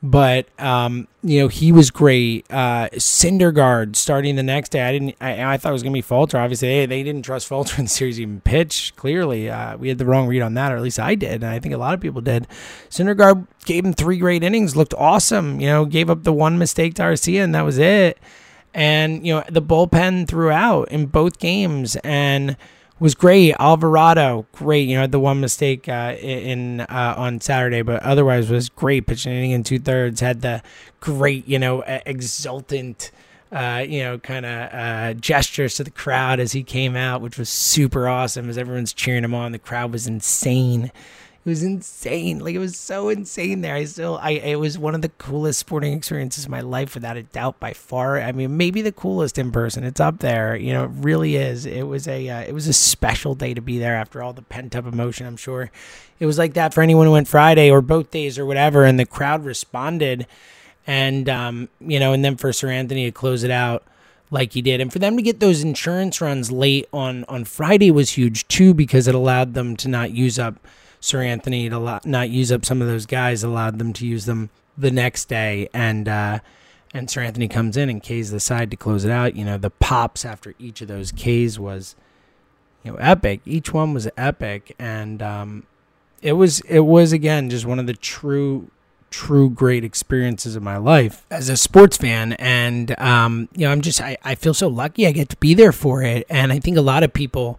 But 0.00 0.46
um, 0.60 1.08
you 1.24 1.40
know, 1.40 1.48
he 1.48 1.72
was 1.72 1.90
great. 1.90 2.46
Uh, 2.50 2.88
Syndergaard 2.94 3.96
starting 3.96 4.36
the 4.36 4.44
next 4.44 4.68
day. 4.68 4.82
I 4.82 4.92
didn't. 4.92 5.16
I, 5.20 5.54
I 5.54 5.56
thought 5.56 5.70
it 5.70 5.72
was 5.72 5.82
gonna 5.82 5.92
be 5.92 6.02
Falter. 6.02 6.38
Obviously, 6.38 6.68
they, 6.68 6.86
they 6.86 7.02
didn't 7.02 7.24
trust 7.24 7.48
Falter 7.48 7.76
in 7.78 7.84
the 7.86 7.88
series 7.88 8.20
even 8.20 8.40
pitch. 8.40 8.92
Clearly, 8.94 9.50
uh, 9.50 9.76
we 9.76 9.88
had 9.88 9.98
the 9.98 10.06
wrong 10.06 10.28
read 10.28 10.42
on 10.42 10.54
that, 10.54 10.70
or 10.70 10.76
at 10.76 10.82
least 10.82 11.00
I 11.00 11.16
did, 11.16 11.42
and 11.42 11.46
I 11.46 11.58
think 11.58 11.74
a 11.74 11.78
lot 11.78 11.94
of 11.94 12.00
people 12.00 12.20
did. 12.20 12.46
Syndergaard 12.88 13.48
gave 13.64 13.84
him 13.84 13.92
three 13.92 14.18
great 14.18 14.44
innings. 14.44 14.76
Looked 14.76 14.94
awesome. 14.94 15.60
You 15.60 15.66
know, 15.66 15.84
gave 15.84 16.10
up 16.10 16.22
the 16.22 16.32
one 16.32 16.58
mistake 16.58 16.94
to 16.94 17.02
Arcia, 17.02 17.42
and 17.42 17.54
that 17.56 17.64
was 17.64 17.78
it. 17.78 18.18
And 18.72 19.26
you 19.26 19.34
know, 19.34 19.44
the 19.50 19.62
bullpen 19.62 20.28
throughout 20.28 20.92
in 20.92 21.06
both 21.06 21.40
games, 21.40 21.96
and 22.04 22.56
was 23.00 23.14
great. 23.14 23.54
Alvarado, 23.58 24.46
great. 24.52 24.88
You 24.88 24.98
know, 24.98 25.06
the 25.06 25.20
one 25.20 25.40
mistake 25.40 25.88
uh, 25.88 26.16
in 26.20 26.80
uh, 26.80 27.14
on 27.16 27.40
Saturday, 27.40 27.82
but 27.82 28.02
otherwise 28.02 28.50
was 28.50 28.68
great. 28.68 29.06
Pitching 29.06 29.32
inning 29.32 29.50
in 29.52 29.62
two 29.62 29.78
thirds, 29.78 30.20
had 30.20 30.40
the 30.40 30.62
great, 31.00 31.46
you 31.46 31.58
know, 31.58 31.82
exultant, 32.06 33.10
uh, 33.52 33.84
you 33.86 34.00
know, 34.00 34.18
kind 34.18 34.44
of 34.46 34.72
uh, 34.72 35.14
gestures 35.14 35.76
to 35.76 35.84
the 35.84 35.90
crowd 35.90 36.40
as 36.40 36.52
he 36.52 36.62
came 36.62 36.96
out, 36.96 37.20
which 37.20 37.38
was 37.38 37.48
super 37.48 38.08
awesome. 38.08 38.48
As 38.48 38.58
everyone's 38.58 38.92
cheering 38.92 39.24
him 39.24 39.34
on, 39.34 39.52
the 39.52 39.58
crowd 39.58 39.92
was 39.92 40.06
insane. 40.06 40.90
It 41.48 41.52
was 41.52 41.62
insane. 41.62 42.40
Like 42.40 42.54
it 42.54 42.58
was 42.58 42.76
so 42.76 43.08
insane 43.08 43.62
there. 43.62 43.74
I 43.74 43.86
still 43.86 44.18
I 44.20 44.32
it 44.32 44.56
was 44.56 44.78
one 44.78 44.94
of 44.94 45.00
the 45.00 45.08
coolest 45.08 45.58
sporting 45.58 45.94
experiences 45.94 46.44
of 46.44 46.50
my 46.50 46.60
life 46.60 46.92
without 46.92 47.16
a 47.16 47.22
doubt 47.22 47.58
by 47.58 47.72
far. 47.72 48.20
I 48.20 48.32
mean, 48.32 48.58
maybe 48.58 48.82
the 48.82 48.92
coolest 48.92 49.38
in 49.38 49.50
person. 49.50 49.82
It's 49.82 49.98
up 49.98 50.18
there. 50.18 50.56
You 50.56 50.74
know, 50.74 50.84
it 50.84 50.90
really 50.96 51.36
is. 51.36 51.64
It 51.64 51.84
was 51.84 52.06
a 52.06 52.28
uh, 52.28 52.40
it 52.40 52.52
was 52.52 52.66
a 52.66 52.74
special 52.74 53.34
day 53.34 53.54
to 53.54 53.62
be 53.62 53.78
there 53.78 53.96
after 53.96 54.22
all 54.22 54.34
the 54.34 54.42
pent 54.42 54.76
up 54.76 54.84
emotion, 54.84 55.26
I'm 55.26 55.38
sure. 55.38 55.70
It 56.20 56.26
was 56.26 56.36
like 56.36 56.52
that 56.52 56.74
for 56.74 56.82
anyone 56.82 57.06
who 57.06 57.12
went 57.12 57.28
Friday 57.28 57.70
or 57.70 57.80
both 57.80 58.10
days 58.10 58.38
or 58.38 58.44
whatever 58.44 58.84
and 58.84 59.00
the 59.00 59.06
crowd 59.06 59.46
responded 59.46 60.26
and 60.86 61.30
um, 61.30 61.70
you 61.80 61.98
know, 61.98 62.12
and 62.12 62.22
then 62.22 62.36
for 62.36 62.50
Seranthony 62.50 63.06
to 63.06 63.10
close 63.10 63.42
it 63.42 63.50
out 63.50 63.84
like 64.30 64.52
he 64.52 64.60
did. 64.60 64.82
And 64.82 64.92
for 64.92 64.98
them 64.98 65.16
to 65.16 65.22
get 65.22 65.40
those 65.40 65.62
insurance 65.62 66.20
runs 66.20 66.52
late 66.52 66.86
on 66.92 67.24
on 67.26 67.46
Friday 67.46 67.90
was 67.90 68.10
huge 68.10 68.46
too 68.48 68.74
because 68.74 69.08
it 69.08 69.14
allowed 69.14 69.54
them 69.54 69.76
to 69.76 69.88
not 69.88 70.10
use 70.10 70.38
up 70.38 70.56
Seranthony 71.00 71.70
to 71.70 72.08
not 72.08 72.30
use 72.30 72.50
up 72.50 72.64
some 72.64 72.82
of 72.82 72.88
those 72.88 73.06
guys, 73.06 73.42
allowed 73.42 73.78
them 73.78 73.92
to 73.94 74.06
use 74.06 74.24
them 74.24 74.50
the 74.76 74.90
next 74.90 75.26
day. 75.26 75.68
And 75.72 76.08
uh, 76.08 76.40
and 76.94 77.08
Seranthony 77.08 77.50
comes 77.50 77.76
in 77.76 77.88
and 77.90 78.02
K's 78.02 78.30
the 78.30 78.40
side 78.40 78.70
to 78.70 78.76
close 78.76 79.04
it 79.04 79.10
out. 79.10 79.36
You 79.36 79.44
know, 79.44 79.58
the 79.58 79.70
pops 79.70 80.24
after 80.24 80.54
each 80.58 80.80
of 80.80 80.88
those 80.88 81.12
K's 81.12 81.58
was, 81.58 81.94
you 82.82 82.92
know, 82.92 82.98
epic. 82.98 83.40
Each 83.44 83.72
one 83.72 83.94
was 83.94 84.08
epic, 84.16 84.74
and 84.78 85.22
um, 85.22 85.66
it 86.22 86.32
was 86.32 86.60
it 86.60 86.80
was 86.80 87.12
again 87.12 87.50
just 87.50 87.66
one 87.66 87.78
of 87.78 87.86
the 87.86 87.94
true 87.94 88.70
true 89.10 89.48
great 89.48 89.84
experiences 89.84 90.54
of 90.54 90.62
my 90.62 90.76
life 90.76 91.24
as 91.30 91.48
a 91.48 91.56
sports 91.56 91.96
fan 91.96 92.34
and 92.34 92.98
um, 93.00 93.48
you 93.54 93.66
know 93.66 93.72
i'm 93.72 93.80
just 93.80 94.02
I, 94.02 94.18
I 94.22 94.34
feel 94.34 94.52
so 94.52 94.68
lucky 94.68 95.06
i 95.06 95.12
get 95.12 95.30
to 95.30 95.36
be 95.38 95.54
there 95.54 95.72
for 95.72 96.02
it 96.02 96.26
and 96.28 96.52
i 96.52 96.58
think 96.58 96.76
a 96.76 96.82
lot 96.82 97.02
of 97.02 97.14
people 97.14 97.58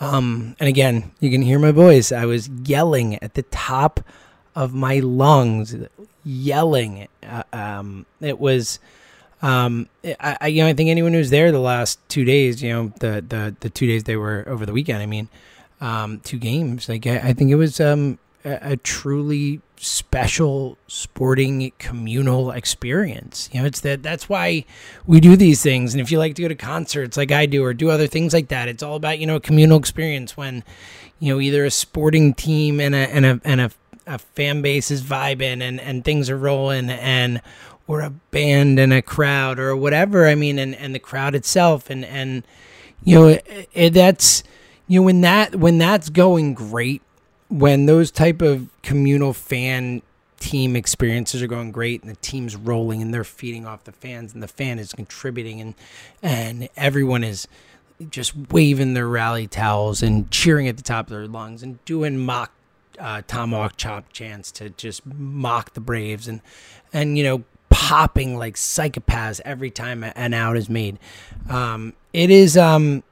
um, 0.00 0.56
and 0.60 0.68
again, 0.68 1.10
you 1.20 1.30
can 1.30 1.42
hear 1.42 1.58
my 1.58 1.72
voice. 1.72 2.12
I 2.12 2.24
was 2.24 2.48
yelling 2.48 3.16
at 3.22 3.34
the 3.34 3.42
top 3.44 4.00
of 4.54 4.72
my 4.74 5.00
lungs, 5.00 5.74
yelling. 6.24 7.08
Uh, 7.22 7.42
um, 7.52 8.06
it 8.20 8.38
was, 8.38 8.78
um, 9.42 9.88
I, 10.04 10.38
I, 10.40 10.46
you 10.48 10.62
know, 10.62 10.68
I 10.68 10.72
think 10.72 10.90
anyone 10.90 11.12
who's 11.12 11.30
there 11.30 11.50
the 11.50 11.58
last 11.58 11.98
two 12.08 12.24
days, 12.24 12.62
you 12.62 12.72
know, 12.72 12.92
the 13.00 13.24
the 13.26 13.56
the 13.60 13.70
two 13.70 13.86
days 13.86 14.04
they 14.04 14.16
were 14.16 14.44
over 14.46 14.64
the 14.64 14.72
weekend. 14.72 15.02
I 15.02 15.06
mean, 15.06 15.28
um, 15.80 16.20
two 16.20 16.38
games. 16.38 16.88
Like 16.88 17.06
I, 17.06 17.18
I 17.18 17.32
think 17.32 17.50
it 17.50 17.56
was 17.56 17.80
um 17.80 18.18
a, 18.44 18.72
a 18.72 18.76
truly 18.76 19.60
special 19.76 20.76
sporting 20.86 21.72
communal 21.78 22.50
experience. 22.50 23.48
You 23.52 23.60
know, 23.60 23.66
it's 23.66 23.80
that 23.80 24.02
that's 24.02 24.28
why 24.28 24.64
we 25.06 25.20
do 25.20 25.36
these 25.36 25.62
things. 25.62 25.94
And 25.94 26.00
if 26.00 26.10
you 26.10 26.18
like 26.18 26.34
to 26.36 26.42
go 26.42 26.48
to 26.48 26.54
concerts 26.54 27.16
like 27.16 27.32
I 27.32 27.46
do 27.46 27.64
or 27.64 27.74
do 27.74 27.90
other 27.90 28.06
things 28.06 28.32
like 28.32 28.48
that, 28.48 28.68
it's 28.68 28.82
all 28.82 28.96
about, 28.96 29.18
you 29.18 29.26
know, 29.26 29.36
a 29.36 29.40
communal 29.40 29.78
experience 29.78 30.36
when, 30.36 30.64
you 31.18 31.32
know, 31.32 31.40
either 31.40 31.64
a 31.64 31.70
sporting 31.70 32.34
team 32.34 32.80
and 32.80 32.94
a 32.94 32.98
and 32.98 33.26
a 33.26 33.40
and 33.44 33.60
a, 33.60 33.70
a 34.06 34.18
fan 34.18 34.62
base 34.62 34.90
is 34.90 35.02
vibing 35.02 35.62
and, 35.62 35.80
and 35.80 36.04
things 36.04 36.30
are 36.30 36.38
rolling 36.38 36.90
and 36.90 37.40
or 37.86 38.00
a 38.00 38.10
band 38.10 38.78
and 38.78 38.92
a 38.92 39.02
crowd 39.02 39.58
or 39.58 39.74
whatever. 39.76 40.26
I 40.26 40.34
mean, 40.34 40.58
and, 40.58 40.74
and 40.74 40.94
the 40.94 40.98
crowd 40.98 41.34
itself 41.34 41.90
and 41.90 42.04
and 42.04 42.46
you 43.04 43.14
know, 43.18 43.28
it, 43.28 43.68
it, 43.72 43.90
that's 43.94 44.42
you 44.86 45.00
know 45.00 45.06
when 45.06 45.20
that 45.20 45.56
when 45.56 45.78
that's 45.78 46.08
going 46.08 46.54
great 46.54 47.02
when 47.48 47.86
those 47.86 48.10
type 48.10 48.42
of 48.42 48.68
communal 48.82 49.32
fan 49.32 50.02
team 50.38 50.76
experiences 50.76 51.42
are 51.42 51.46
going 51.46 51.72
great 51.72 52.02
and 52.02 52.10
the 52.10 52.16
team's 52.16 52.54
rolling 52.54 53.02
and 53.02 53.12
they're 53.12 53.24
feeding 53.24 53.66
off 53.66 53.84
the 53.84 53.92
fans 53.92 54.32
and 54.32 54.42
the 54.42 54.48
fan 54.48 54.78
is 54.78 54.92
contributing 54.92 55.60
and 55.60 55.74
and 56.22 56.68
everyone 56.76 57.24
is 57.24 57.48
just 58.10 58.32
waving 58.52 58.94
their 58.94 59.08
rally 59.08 59.48
towels 59.48 60.00
and 60.00 60.30
cheering 60.30 60.68
at 60.68 60.76
the 60.76 60.82
top 60.82 61.06
of 61.06 61.10
their 61.10 61.26
lungs 61.26 61.62
and 61.62 61.84
doing 61.84 62.16
mock 62.16 62.52
uh, 62.98 63.22
tomahawk 63.26 63.76
chop 63.76 64.12
chants 64.12 64.52
to 64.52 64.70
just 64.70 65.04
mock 65.06 65.74
the 65.74 65.80
Braves 65.80 66.28
and 66.28 66.40
and 66.92 67.18
you 67.18 67.24
know 67.24 67.44
popping 67.70 68.36
like 68.36 68.54
psychopaths 68.54 69.40
every 69.44 69.70
time 69.70 70.02
an 70.02 70.34
out 70.34 70.56
is 70.56 70.68
made. 70.68 70.98
Um, 71.48 71.94
it 72.12 72.30
is 72.30 72.56
um, 72.56 73.02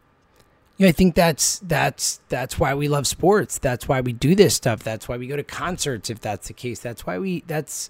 know, 0.85 0.88
I 0.88 0.92
think 0.92 1.14
that's 1.14 1.59
that's 1.61 2.21
that's 2.28 2.59
why 2.59 2.75
we 2.75 2.88
love 2.88 3.06
sports. 3.06 3.59
That's 3.59 3.88
why 3.88 4.00
we 4.02 4.12
do 4.12 4.35
this 4.35 4.54
stuff. 4.54 4.83
That's 4.83 5.09
why 5.09 5.16
we 5.16 5.26
go 5.26 5.37
to 5.37 5.42
concerts 5.42 6.11
if 6.11 6.21
that's 6.21 6.49
the 6.49 6.52
case. 6.52 6.80
That's 6.80 7.06
why 7.06 7.18
we 7.18 7.45
that's 7.47 7.88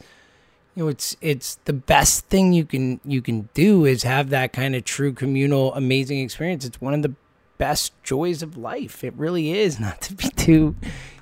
you 0.76 0.84
know, 0.84 0.88
it's 0.88 1.16
it's 1.20 1.56
the 1.64 1.72
best 1.72 2.26
thing 2.26 2.52
you 2.52 2.64
can 2.64 3.00
you 3.04 3.22
can 3.22 3.48
do 3.54 3.84
is 3.84 4.04
have 4.04 4.30
that 4.30 4.52
kind 4.52 4.76
of 4.76 4.84
true 4.84 5.12
communal 5.12 5.74
amazing 5.74 6.20
experience. 6.20 6.64
It's 6.64 6.80
one 6.80 6.94
of 6.94 7.02
the 7.02 7.14
best 7.58 7.92
joys 8.04 8.42
of 8.42 8.56
life. 8.56 9.02
It 9.02 9.14
really 9.14 9.58
is, 9.58 9.80
not 9.80 10.00
to 10.02 10.14
be 10.14 10.28
too 10.28 10.76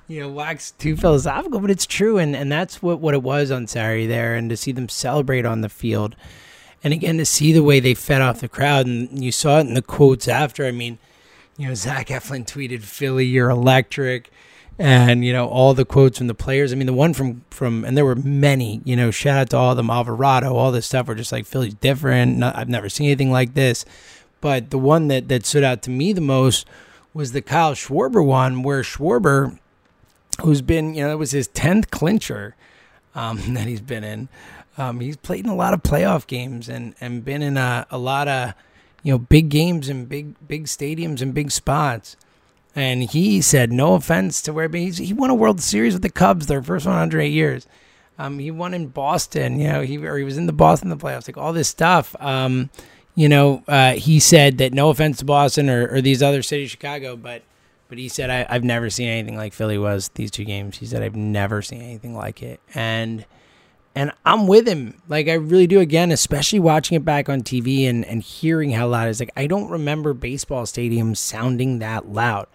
you 0.07 0.19
know, 0.19 0.29
wax 0.29 0.71
too 0.71 0.95
philosophical, 0.95 1.59
but 1.59 1.71
it's 1.71 1.85
true 1.85 2.17
and 2.17 2.35
and 2.35 2.51
that's 2.51 2.81
what 2.81 2.99
what 2.99 3.15
it 3.15 3.23
was 3.23 3.49
on 3.49 3.65
Saturday 3.65 4.05
there 4.05 4.35
and 4.35 4.49
to 4.49 4.57
see 4.57 4.71
them 4.71 4.89
celebrate 4.89 5.45
on 5.45 5.61
the 5.61 5.69
field. 5.69 6.15
And 6.83 6.93
again 6.93 7.17
to 7.17 7.25
see 7.25 7.51
the 7.51 7.63
way 7.63 7.79
they 7.79 7.95
fed 7.95 8.21
off 8.21 8.41
the 8.41 8.49
crowd 8.49 8.85
and 8.85 9.23
you 9.23 9.31
saw 9.31 9.57
it 9.57 9.67
in 9.67 9.73
the 9.73 9.81
quotes 9.81 10.27
after. 10.27 10.65
I 10.65 10.71
mean, 10.71 10.99
you 11.57 11.67
know, 11.67 11.73
Zach 11.73 12.07
Eflin 12.07 12.45
tweeted, 12.45 12.83
"Philly, 12.83 13.25
you're 13.25 13.49
electric," 13.49 14.31
and 14.77 15.23
you 15.23 15.31
know 15.31 15.47
all 15.47 15.73
the 15.73 15.85
quotes 15.85 16.17
from 16.17 16.27
the 16.27 16.33
players. 16.33 16.73
I 16.73 16.75
mean, 16.75 16.87
the 16.87 16.93
one 16.93 17.13
from 17.13 17.43
from 17.49 17.85
and 17.85 17.95
there 17.95 18.05
were 18.05 18.15
many. 18.15 18.81
You 18.83 18.95
know, 18.95 19.11
shout 19.11 19.37
out 19.37 19.49
to 19.51 19.57
all 19.57 19.71
of 19.71 19.77
them, 19.77 19.89
Alvarado, 19.89 20.55
all 20.55 20.71
this 20.71 20.85
stuff. 20.85 21.07
Were 21.07 21.15
just 21.15 21.31
like 21.31 21.45
Philly's 21.45 21.75
different. 21.75 22.37
Not, 22.37 22.57
I've 22.57 22.69
never 22.69 22.89
seen 22.89 23.07
anything 23.07 23.31
like 23.31 23.53
this. 23.53 23.85
But 24.41 24.69
the 24.69 24.77
one 24.77 25.07
that 25.07 25.27
that 25.29 25.45
stood 25.45 25.63
out 25.63 25.81
to 25.83 25.89
me 25.89 26.13
the 26.13 26.21
most 26.21 26.67
was 27.13 27.31
the 27.31 27.41
Kyle 27.41 27.73
Schwarber 27.73 28.23
one, 28.23 28.61
where 28.61 28.81
Schwarber, 28.81 29.57
who's 30.41 30.61
been 30.61 30.93
you 30.93 31.03
know 31.03 31.11
it 31.11 31.17
was 31.17 31.31
his 31.31 31.47
tenth 31.47 31.89
clincher 31.89 32.55
um, 33.15 33.37
that 33.53 33.67
he's 33.67 33.81
been 33.81 34.03
in. 34.03 34.27
Um, 34.77 34.99
he's 34.99 35.15
played 35.15 35.45
in 35.45 35.49
a 35.49 35.55
lot 35.55 35.73
of 35.73 35.83
playoff 35.83 36.27
games 36.27 36.67
and 36.67 36.95
and 36.99 37.23
been 37.23 37.41
in 37.41 37.55
a, 37.55 37.87
a 37.89 37.97
lot 37.97 38.27
of 38.27 38.53
you 39.05 39.11
know, 39.11 39.19
big 39.19 39.49
games 39.49 39.87
and 39.87 40.09
big 40.09 40.33
big 40.47 40.65
stadiums 40.65 41.21
and 41.21 41.31
big 41.31 41.51
spots. 41.51 42.17
And 42.75 43.03
he 43.03 43.39
said, 43.39 43.71
no 43.71 43.93
offense 43.93 44.41
to 44.41 44.51
where 44.51 44.67
he 44.67 45.13
won 45.13 45.29
a 45.29 45.35
World 45.35 45.61
Series 45.61 45.93
with 45.93 46.01
the 46.01 46.09
Cubs, 46.09 46.47
their 46.47 46.61
first 46.61 46.87
one 46.87 46.97
under 46.97 47.21
eight 47.21 47.31
years. 47.31 47.67
Um, 48.17 48.39
he 48.39 48.49
won 48.49 48.73
in 48.73 48.87
Boston, 48.87 49.59
you 49.59 49.67
know, 49.69 49.81
he 49.81 49.97
or 49.99 50.17
he 50.17 50.23
was 50.23 50.37
in 50.37 50.47
the 50.47 50.53
Boston 50.53 50.89
the 50.89 50.97
playoffs, 50.97 51.27
like 51.27 51.37
all 51.37 51.53
this 51.53 51.69
stuff. 51.69 52.15
Um, 52.19 52.71
you 53.13 53.29
know, 53.29 53.63
uh, 53.67 53.93
he 53.93 54.19
said 54.19 54.57
that 54.57 54.73
no 54.73 54.89
offense 54.89 55.19
to 55.19 55.25
Boston 55.25 55.69
or, 55.69 55.87
or 55.87 56.01
these 56.01 56.23
other 56.23 56.41
cities, 56.41 56.71
Chicago, 56.71 57.15
but 57.15 57.43
but 57.89 57.99
he 57.99 58.09
said 58.09 58.31
I, 58.31 58.47
I've 58.49 58.63
never 58.63 58.89
seen 58.89 59.07
anything 59.07 59.37
like 59.37 59.53
Philly 59.53 59.77
was 59.77 60.09
these 60.15 60.31
two 60.31 60.45
games. 60.45 60.79
He 60.79 60.87
said 60.87 61.03
I've 61.03 61.15
never 61.15 61.61
seen 61.61 61.83
anything 61.83 62.15
like 62.15 62.41
it, 62.41 62.59
and 62.73 63.23
and 63.95 64.11
I'm 64.25 64.45
with 64.45 64.67
him. 64.67 65.01
Like 65.07 65.29
I 65.29 65.33
really 65.33 65.67
do 65.67 65.79
again, 65.79 66.11
especially 66.11 66.59
watching 66.59 66.97
it 66.97 67.05
back 67.05 67.29
on 67.29 67.41
TV 67.41 67.89
and, 67.89 68.05
and 68.05 68.21
hearing 68.21 68.71
how 68.71 68.87
loud 68.87 69.07
it's 69.07 69.21
like 69.21 69.31
I 69.35 69.47
don't 69.47 69.69
remember 69.69 70.13
baseball 70.13 70.63
stadiums 70.65 71.17
sounding 71.17 71.79
that 71.79 72.09
loud. 72.09 72.47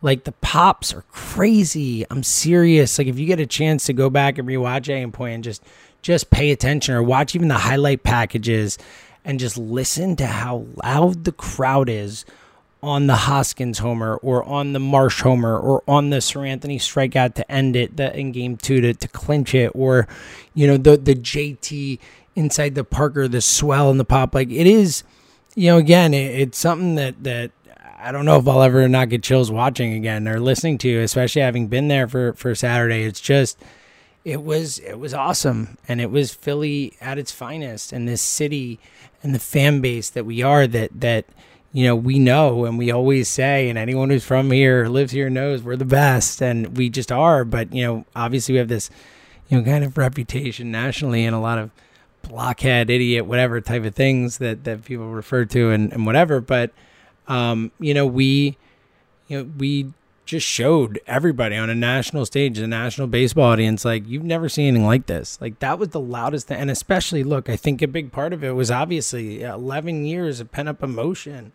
Like 0.00 0.24
the 0.24 0.32
pops 0.32 0.94
are 0.94 1.02
crazy. 1.12 2.06
I'm 2.10 2.22
serious. 2.22 2.98
Like 2.98 3.08
if 3.08 3.18
you 3.18 3.26
get 3.26 3.40
a 3.40 3.46
chance 3.46 3.84
to 3.86 3.92
go 3.92 4.08
back 4.08 4.38
and 4.38 4.48
rewatch 4.48 4.88
Aim 4.88 5.12
Point 5.12 5.34
and 5.34 5.44
just 5.44 5.62
just 6.00 6.30
pay 6.30 6.50
attention 6.50 6.94
or 6.94 7.02
watch 7.02 7.34
even 7.34 7.48
the 7.48 7.54
highlight 7.54 8.02
packages 8.02 8.78
and 9.24 9.38
just 9.38 9.58
listen 9.58 10.16
to 10.16 10.26
how 10.26 10.64
loud 10.82 11.24
the 11.24 11.32
crowd 11.32 11.88
is 11.88 12.24
on 12.82 13.06
the 13.06 13.16
Hoskins 13.16 13.78
homer 13.78 14.16
or 14.16 14.44
on 14.44 14.72
the 14.72 14.78
Marsh 14.78 15.22
homer 15.22 15.58
or 15.58 15.82
on 15.88 16.10
the 16.10 16.18
Seranthony 16.18 16.76
strikeout 16.76 17.34
to 17.34 17.50
end 17.50 17.74
it 17.74 17.96
the, 17.96 18.16
in 18.16 18.32
game 18.32 18.56
two 18.56 18.80
to, 18.80 18.94
to 18.94 19.08
clinch 19.08 19.54
it 19.54 19.72
or 19.74 20.06
you 20.54 20.66
know 20.66 20.76
the 20.76 20.96
the 20.96 21.14
JT 21.14 21.98
inside 22.36 22.74
the 22.74 22.84
Parker 22.84 23.26
the 23.26 23.40
swell 23.40 23.90
and 23.90 23.98
the 23.98 24.04
pop. 24.04 24.34
Like 24.34 24.50
it 24.50 24.66
is 24.66 25.02
you 25.56 25.70
know 25.70 25.78
again 25.78 26.14
it, 26.14 26.40
it's 26.40 26.58
something 26.58 26.94
that 26.94 27.22
that 27.24 27.50
I 28.00 28.12
don't 28.12 28.24
know 28.24 28.38
if 28.38 28.46
I'll 28.46 28.62
ever 28.62 28.86
not 28.88 29.08
get 29.08 29.24
chills 29.24 29.50
watching 29.50 29.92
again 29.94 30.28
or 30.28 30.38
listening 30.38 30.78
to 30.78 31.00
especially 31.00 31.42
having 31.42 31.66
been 31.66 31.88
there 31.88 32.06
for 32.06 32.32
for 32.34 32.54
Saturday. 32.54 33.02
It's 33.02 33.20
just 33.20 33.58
it 34.24 34.42
was 34.42 34.78
it 34.80 34.98
was 34.98 35.14
awesome. 35.14 35.78
And 35.88 36.00
it 36.00 36.10
was 36.10 36.32
Philly 36.32 36.96
at 37.00 37.18
its 37.18 37.32
finest. 37.32 37.92
And 37.92 38.06
this 38.06 38.22
city 38.22 38.78
and 39.22 39.34
the 39.34 39.40
fan 39.40 39.80
base 39.80 40.10
that 40.10 40.24
we 40.24 40.42
are 40.42 40.66
that 40.68 41.00
that 41.00 41.24
you 41.72 41.84
know 41.84 41.94
we 41.94 42.18
know 42.18 42.64
and 42.64 42.78
we 42.78 42.90
always 42.90 43.28
say 43.28 43.68
and 43.68 43.78
anyone 43.78 44.10
who's 44.10 44.24
from 44.24 44.50
here 44.50 44.86
lives 44.88 45.12
here 45.12 45.28
knows 45.28 45.62
we're 45.62 45.76
the 45.76 45.84
best 45.84 46.42
and 46.42 46.76
we 46.76 46.88
just 46.88 47.12
are. 47.12 47.44
But 47.44 47.72
you 47.72 47.84
know 47.84 48.04
obviously 48.16 48.54
we 48.54 48.58
have 48.58 48.68
this 48.68 48.90
you 49.48 49.58
know 49.58 49.64
kind 49.64 49.84
of 49.84 49.96
reputation 49.98 50.70
nationally 50.70 51.24
and 51.24 51.34
a 51.34 51.40
lot 51.40 51.58
of 51.58 51.70
blockhead 52.22 52.90
idiot 52.90 53.24
whatever 53.26 53.60
type 53.60 53.84
of 53.84 53.94
things 53.94 54.38
that 54.38 54.64
that 54.64 54.84
people 54.84 55.08
refer 55.08 55.44
to 55.46 55.70
and, 55.70 55.92
and 55.92 56.06
whatever. 56.06 56.40
But 56.40 56.72
um 57.26 57.70
you 57.78 57.94
know 57.94 58.06
we 58.06 58.56
you 59.28 59.38
know 59.38 59.50
we 59.58 59.92
just 60.28 60.46
showed 60.46 61.00
everybody 61.06 61.56
on 61.56 61.70
a 61.70 61.74
national 61.74 62.26
stage, 62.26 62.58
a 62.58 62.66
national 62.66 63.06
baseball 63.06 63.44
audience, 63.44 63.82
like 63.82 64.06
you've 64.06 64.22
never 64.22 64.46
seen 64.46 64.68
anything 64.68 64.86
like 64.86 65.06
this. 65.06 65.38
Like 65.40 65.58
that 65.60 65.78
was 65.78 65.88
the 65.88 66.00
loudest 66.00 66.48
thing. 66.48 66.60
And 66.60 66.70
especially, 66.70 67.24
look, 67.24 67.48
I 67.48 67.56
think 67.56 67.80
a 67.80 67.88
big 67.88 68.12
part 68.12 68.34
of 68.34 68.44
it 68.44 68.50
was 68.50 68.70
obviously 68.70 69.42
11 69.42 70.04
years 70.04 70.38
of 70.38 70.52
pent 70.52 70.68
up 70.68 70.82
emotion. 70.82 71.52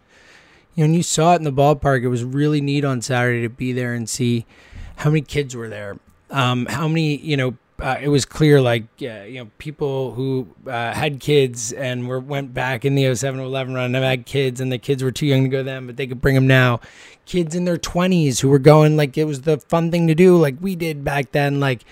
You 0.74 0.82
know, 0.82 0.86
and 0.86 0.96
you 0.96 1.04
saw 1.04 1.34
it 1.34 1.36
in 1.36 1.44
the 1.44 1.54
ballpark. 1.54 2.02
It 2.02 2.08
was 2.08 2.24
really 2.24 2.62
neat 2.62 2.84
on 2.84 3.04
Saturday 3.04 3.44
to 3.44 3.50
be 3.50 3.74
there 3.74 3.94
and 3.94 4.10
see 4.10 4.48
how 4.96 5.12
many 5.12 5.22
kids 5.22 5.56
were 5.56 5.70
there. 5.70 6.00
Um, 6.32 6.66
how 6.66 6.88
many, 6.88 7.18
you 7.18 7.38
know, 7.38 7.56
uh, 7.84 8.00
it 8.02 8.08
was 8.08 8.24
clear 8.24 8.62
like 8.62 8.86
you 8.98 9.34
know 9.34 9.52
people 9.58 10.14
who 10.14 10.48
uh, 10.68 10.94
had 10.94 11.20
kids 11.20 11.74
and 11.74 12.08
were 12.08 12.20
went 12.20 12.54
back 12.54 12.86
in 12.86 12.96
the 12.96 13.14
07 13.14 13.42
11 13.42 13.74
run 13.74 13.94
and 13.94 14.06
had 14.06 14.26
kids 14.26 14.62
and 14.62 14.72
the 14.72 14.78
kids 14.78 15.04
were 15.04 15.12
too 15.12 15.26
young 15.26 15.44
to 15.44 15.50
go 15.50 15.64
then 15.64 15.86
but 15.86 15.98
they 15.98 16.08
could 16.08 16.22
bring 16.22 16.34
them 16.34 16.48
now. 16.48 16.80
Kids 17.26 17.56
in 17.56 17.66
their 17.66 17.78
20s 17.78 18.40
who 18.40 18.48
were 18.48 18.58
going 18.58 18.96
like 18.96 19.18
it 19.18 19.26
was 19.26 19.42
the 19.42 19.58
fun 19.60 19.92
thing 19.92 20.08
to 20.08 20.16
do 20.16 20.38
like 20.38 20.56
we 20.62 20.78
did 20.78 21.04
back 21.04 21.34
then 21.34 21.60
like 21.60 21.84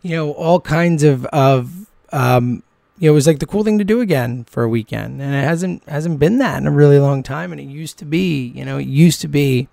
you 0.00 0.16
know 0.16 0.32
all 0.32 0.60
kinds 0.60 1.04
of 1.04 1.26
of 1.26 1.90
um 2.10 2.62
you 2.98 3.08
know, 3.08 3.12
it 3.12 3.14
was 3.14 3.26
like 3.26 3.40
the 3.40 3.46
cool 3.46 3.64
thing 3.64 3.76
to 3.78 3.84
do 3.84 4.00
again 4.00 4.44
for 4.44 4.62
a 4.62 4.68
weekend. 4.68 5.20
And 5.20 5.34
it 5.34 5.44
hasn't 5.44 5.86
hasn't 5.86 6.20
been 6.20 6.38
that 6.38 6.56
in 6.56 6.66
a 6.66 6.70
really 6.70 6.98
long 6.98 7.22
time 7.22 7.52
and 7.52 7.60
it 7.60 7.64
used 7.64 7.98
to 7.98 8.06
be 8.06 8.46
you 8.46 8.64
know 8.64 8.78
it 8.78 8.86
used 8.86 9.20
to 9.20 9.28
be. 9.28 9.68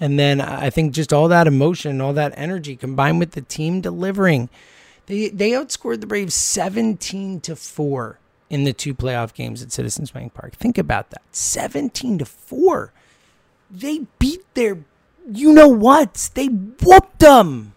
And 0.00 0.18
then 0.18 0.40
i 0.40 0.70
think 0.70 0.92
just 0.92 1.12
all 1.12 1.28
that 1.28 1.46
emotion 1.46 2.00
all 2.00 2.12
that 2.14 2.34
energy 2.36 2.74
combined 2.74 3.20
with 3.20 3.30
the 3.30 3.40
team 3.40 3.80
delivering 3.80 4.50
they 5.06 5.28
they 5.28 5.50
outscored 5.50 6.00
the 6.00 6.06
Braves 6.06 6.34
17 6.34 7.40
to 7.42 7.56
4 7.56 8.18
in 8.50 8.64
the 8.64 8.72
two 8.72 8.94
playoff 8.94 9.34
games 9.34 9.62
at 9.62 9.72
Citizens 9.72 10.10
Bank 10.10 10.34
Park. 10.34 10.54
Think 10.54 10.78
about 10.78 11.10
that. 11.10 11.22
17 11.32 12.18
to 12.18 12.24
4. 12.24 12.92
They 13.70 14.06
beat 14.18 14.42
their 14.54 14.78
you 15.30 15.52
know 15.52 15.68
what? 15.68 16.30
They 16.34 16.46
whooped 16.46 17.20
them. 17.20 17.73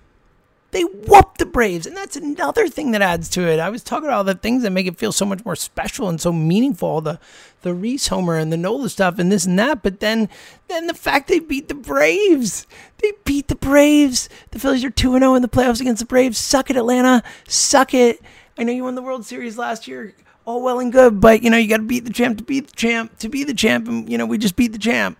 They 0.78 0.84
whooped 0.84 1.40
the 1.40 1.48
Braves, 1.48 1.88
and 1.88 1.98
that's 1.98 2.16
another 2.16 2.68
thing 2.68 2.92
that 2.92 3.02
adds 3.02 3.30
to 3.30 3.48
it. 3.50 3.60
I 3.60 3.72
was 3.72 3.82
talking 3.82 4.10
about 4.10 4.18
all 4.18 4.24
the 4.24 4.36
things 4.36 4.62
that 4.62 4.70
make 4.70 4.86
it 4.86 5.00
feel 5.00 5.12
so 5.12 5.26
much 5.26 5.44
more 5.44 5.56
special 5.56 6.08
and 6.08 6.22
so 6.22 6.32
meaningful, 6.32 7.02
the 7.02 7.20
the 7.64 7.74
Rhys 7.74 8.10
Homer 8.10 8.38
and 8.38 8.54
the 8.54 8.58
Nola 8.58 8.88
stuff 8.90 9.18
and 9.18 9.32
this 9.32 9.48
and 9.48 9.58
that. 9.58 9.82
But 9.82 10.02
then, 10.02 10.30
then 10.68 10.86
the 10.86 10.94
fact 10.94 11.30
they 11.30 11.40
beat 11.40 11.68
the 11.68 11.74
Braves, 11.74 12.68
they 13.00 13.14
beat 13.26 13.48
the 13.48 13.56
Braves. 13.56 14.30
The 14.52 14.60
Phillies 14.60 14.86
are 14.86 14.92
two 14.92 15.16
and 15.16 15.24
zero 15.24 15.32
oh 15.32 15.36
in 15.36 15.42
the 15.42 15.48
playoffs 15.48 15.82
against 15.82 16.02
the 16.02 16.06
Braves. 16.06 16.38
Suck 16.38 16.70
it, 16.70 16.78
Atlanta. 16.78 17.24
Suck 17.48 17.96
it. 17.96 18.22
I 18.56 18.62
know 18.62 18.72
you 18.72 18.84
won 18.84 18.94
the 18.94 19.02
World 19.02 19.26
Series 19.26 19.58
last 19.58 19.88
year. 19.88 20.14
All 20.46 20.62
well 20.62 20.80
and 20.80 20.92
good, 20.92 21.20
but 21.20 21.42
you 21.42 21.50
know 21.50 21.58
you 21.58 21.70
got 21.70 21.78
to 21.78 21.84
beat 21.84 22.06
the 22.06 22.14
champ 22.14 22.38
to 22.38 22.44
beat 22.44 22.68
the 22.68 22.76
champ 22.76 23.18
to 23.18 23.30
be 23.30 23.44
the 23.44 23.56
champ, 23.56 23.88
and 23.88 24.08
you 24.08 24.20
know 24.20 24.28
we 24.28 24.38
just 24.38 24.56
beat 24.56 24.74
the 24.74 24.78
champ, 24.78 25.18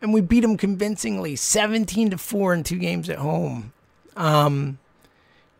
and 0.00 0.14
we 0.14 0.20
beat 0.20 0.44
him 0.44 0.56
convincingly, 0.56 1.34
seventeen 1.34 2.10
to 2.10 2.16
four 2.16 2.54
in 2.54 2.62
two 2.62 2.78
games 2.78 3.10
at 3.10 3.18
home. 3.18 3.72
Um, 4.16 4.78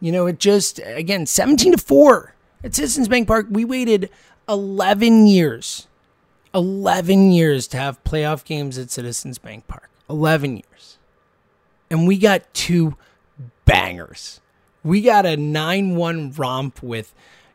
you 0.05 0.13
know, 0.13 0.27
it 0.27 0.39
just 0.39 0.81
again 0.85 1.25
17 1.25 1.73
to 1.73 1.79
4 1.79 2.35
at 2.63 2.75
Citizens 2.75 3.09
Bank 3.09 3.27
Park. 3.27 3.47
We 3.49 3.65
waited 3.65 4.11
11 4.47 5.27
years. 5.27 5.87
11 6.55 7.31
years 7.31 7.67
to 7.69 7.79
have 7.79 8.05
playoff 8.05 8.45
games 8.45 8.77
at 8.77 8.91
Citizens 8.91 9.39
Bank 9.39 9.67
Park. 9.67 9.89
11 10.11 10.57
years. 10.57 10.99
And 11.91 12.07
we 12.07 12.19
got 12.19 12.53
two 12.53 12.97
bangers. 13.65 14.43
We 14.83 15.01
got 15.01 15.25
a 15.25 15.39
9 15.39 15.97
1 15.97 16.33
romp 16.33 16.83
with 16.83 17.15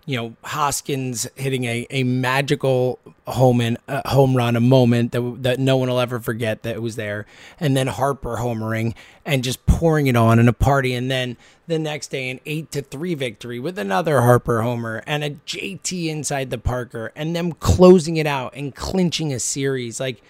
you 0.09 0.17
know 0.17 0.35
Hoskins 0.43 1.27
hitting 1.35 1.65
a, 1.65 1.85
a 1.91 2.01
magical 2.01 2.97
home 3.27 3.61
in 3.61 3.77
uh, 3.87 4.01
home 4.09 4.35
run, 4.35 4.55
a 4.55 4.59
moment 4.59 5.11
that 5.11 5.43
that 5.43 5.59
no 5.59 5.77
one 5.77 5.87
will 5.87 5.99
ever 5.99 6.19
forget 6.19 6.63
that 6.63 6.81
was 6.81 6.95
there, 6.95 7.27
and 7.59 7.77
then 7.77 7.85
Harper 7.85 8.37
homering 8.37 8.95
and 9.23 9.43
just 9.43 9.63
pouring 9.67 10.07
it 10.07 10.15
on 10.15 10.39
in 10.39 10.47
a 10.47 10.53
party, 10.53 10.95
and 10.95 11.11
then 11.11 11.37
the 11.67 11.77
next 11.77 12.07
day 12.07 12.31
an 12.31 12.39
eight 12.47 12.71
to 12.71 12.81
three 12.81 13.13
victory 13.13 13.59
with 13.59 13.77
another 13.77 14.21
Harper 14.21 14.63
homer 14.63 15.03
and 15.05 15.23
a 15.23 15.29
JT 15.29 16.07
inside 16.07 16.49
the 16.49 16.57
Parker, 16.57 17.11
and 17.15 17.35
them 17.35 17.51
closing 17.51 18.17
it 18.17 18.25
out 18.25 18.55
and 18.55 18.73
clinching 18.73 19.31
a 19.31 19.39
series. 19.39 19.99
Like 19.99 20.23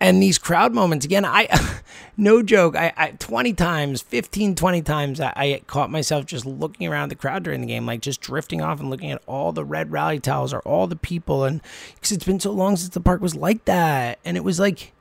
and 0.00 0.22
these 0.22 0.38
crowd 0.38 0.72
moments 0.72 1.04
again 1.04 1.24
i 1.24 1.48
no 2.16 2.42
joke 2.42 2.76
I, 2.76 2.92
I 2.96 3.10
20 3.12 3.52
times 3.54 4.02
15 4.02 4.54
20 4.54 4.82
times 4.82 5.20
I, 5.20 5.32
I, 5.36 5.62
caught 5.66 5.90
myself 5.90 6.26
just 6.26 6.46
looking 6.46 6.86
around 6.86 7.10
the 7.10 7.14
crowd 7.14 7.42
during 7.42 7.60
the 7.60 7.66
game 7.66 7.86
like 7.86 8.00
just 8.00 8.20
drifting 8.20 8.60
off 8.60 8.80
and 8.80 8.90
looking 8.90 9.10
at 9.10 9.22
all 9.26 9.52
the 9.52 9.64
red 9.64 9.92
rally 9.92 10.20
towels 10.20 10.52
or 10.52 10.60
all 10.60 10.86
the 10.86 10.96
people 10.96 11.44
and 11.44 11.60
because 11.94 12.12
it's 12.12 12.24
been 12.24 12.40
so 12.40 12.52
long 12.52 12.76
since 12.76 12.94
the 12.94 13.00
park 13.00 13.20
was 13.20 13.34
like 13.34 13.64
that 13.64 14.18
and 14.24 14.36
it 14.36 14.44
was 14.44 14.58
like 14.60 14.92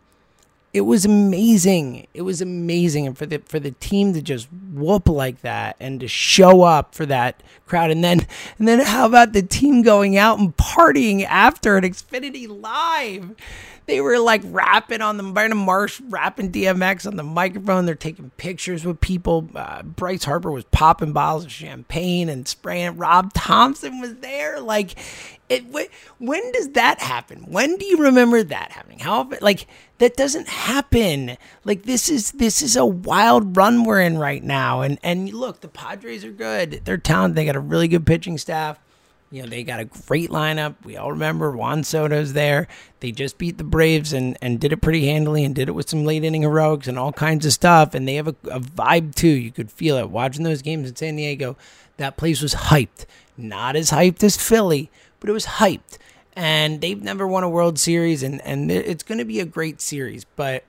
it 0.77 0.81
was 0.81 1.05
amazing 1.05 2.07
it 2.13 2.21
was 2.21 2.39
amazing 2.39 3.07
and 3.07 3.17
for 3.17 3.25
the 3.25 3.39
for 3.39 3.59
the 3.59 3.71
team 3.71 4.13
to 4.13 4.21
just 4.21 4.47
whoop 4.73 5.09
like 5.09 5.41
that 5.41 5.75
and 5.79 5.99
to 5.99 6.07
show 6.07 6.61
up 6.61 6.93
for 6.93 7.05
that 7.05 7.41
crowd 7.65 7.89
and 7.89 8.03
then 8.03 8.25
and 8.59 8.67
then 8.67 8.79
how 8.79 9.07
about 9.07 9.33
the 9.33 9.41
team 9.41 9.81
going 9.81 10.17
out 10.17 10.37
and 10.37 10.55
partying 10.55 11.25
after 11.25 11.77
at 11.77 11.83
xfinity 11.83 12.47
live 12.47 13.35
they 13.87 14.01
were 14.01 14.19
like 14.19 14.41
rapping 14.43 15.01
on 15.01 15.15
the 15.15 15.23
Brandon 15.23 15.57
Marsh 15.57 16.01
rapping 16.09 16.51
DMX 16.51 17.07
on 17.07 17.15
the 17.15 17.23
microphone. 17.23 17.85
They're 17.85 17.95
taking 17.95 18.31
pictures 18.31 18.83
with 18.85 18.99
people. 18.99 19.49
Uh, 19.55 19.81
Bryce 19.81 20.25
Harper 20.25 20.51
was 20.51 20.65
popping 20.65 21.13
bottles 21.13 21.45
of 21.45 21.53
champagne 21.53 22.27
and 22.27 22.45
spraying. 22.45 22.97
Rob 22.97 23.31
Thomson 23.33 24.01
was 24.01 24.15
there. 24.15 24.59
Like, 24.59 24.95
it. 25.49 25.91
When 26.17 26.51
does 26.51 26.69
that 26.69 26.99
happen? 26.99 27.43
When 27.49 27.77
do 27.77 27.86
you 27.86 27.97
remember 27.97 28.43
that 28.43 28.71
happening? 28.71 28.99
How 28.99 29.19
often? 29.19 29.39
like 29.41 29.67
that 29.99 30.15
doesn't 30.15 30.47
happen. 30.47 31.38
Like 31.63 31.83
this 31.83 32.10
is 32.10 32.31
this 32.31 32.62
is 32.62 32.75
a 32.75 32.86
wild 32.86 33.55
run 33.55 33.83
we're 33.83 34.01
in 34.01 34.17
right 34.17 34.43
now. 34.43 34.81
And 34.81 34.99
and 35.03 35.33
look, 35.33 35.62
the 35.62 35.67
Padres 35.67 36.25
are 36.25 36.31
good. 36.31 36.81
They're 36.83 36.97
talented. 36.97 37.36
They 37.36 37.45
got 37.45 37.55
a 37.55 37.62
really 37.62 37.88
good 37.88 38.05
pitching 38.05 38.38
staff. 38.38 38.79
You 39.29 39.41
know, 39.41 39.49
they 39.49 39.63
got 39.63 39.81
a 39.81 39.86
great 39.86 40.29
lineup. 40.29 40.75
We 40.86 40.95
all 40.95 41.12
remember 41.12 41.51
Juan 41.51 41.83
Soto's 41.83 42.31
there. 42.31 42.67
They 43.01 43.12
just 43.12 43.38
beat 43.38 43.57
the 43.57 43.65
Braves 43.65 44.13
and, 44.13 44.38
and 44.41 44.57
did 44.57 44.71
it 44.71 44.81
pretty 44.81 45.05
handily 45.05 45.43
and 45.43 45.53
did 45.53 45.67
it 45.67 45.73
with 45.73 45.89
some 45.89 46.05
late 46.05 46.23
inning 46.23 46.43
heroics 46.43 46.88
and 46.88 46.97
all 46.97 47.12
kinds 47.12 47.45
of 47.45 47.51
stuff. 47.51 47.93
And 47.93 48.07
they 48.07 48.15
have 48.15 48.29
a, 48.29 48.36
a 48.49 48.62
vibe 48.62 49.15
too. 49.15 49.27
You 49.27 49.51
could 49.51 49.69
feel 49.69 49.97
it 49.97 50.10
watching 50.10 50.43
those 50.43 50.62
games 50.62 50.89
in 50.89 50.95
San 50.95 51.17
Diego. 51.17 51.57
That 51.97 52.15
place 52.15 52.41
was 52.41 52.55
hyped. 52.55 53.05
Not 53.36 53.75
as 53.75 53.91
hyped 53.91 54.23
as 54.23 54.38
Philly, 54.38 54.89
but 55.19 55.30
it 55.30 55.34
was 55.34 55.45
hyped. 55.45 55.97
And 56.36 56.82
they've 56.82 57.01
never 57.01 57.27
won 57.27 57.43
a 57.43 57.49
World 57.49 57.80
Series, 57.80 58.21
and, 58.21 58.41
and 58.41 58.69
it's 58.71 59.03
going 59.03 59.17
to 59.17 59.25
be 59.25 59.39
a 59.39 59.45
great 59.45 59.82
series. 59.82 60.23
But 60.36 60.63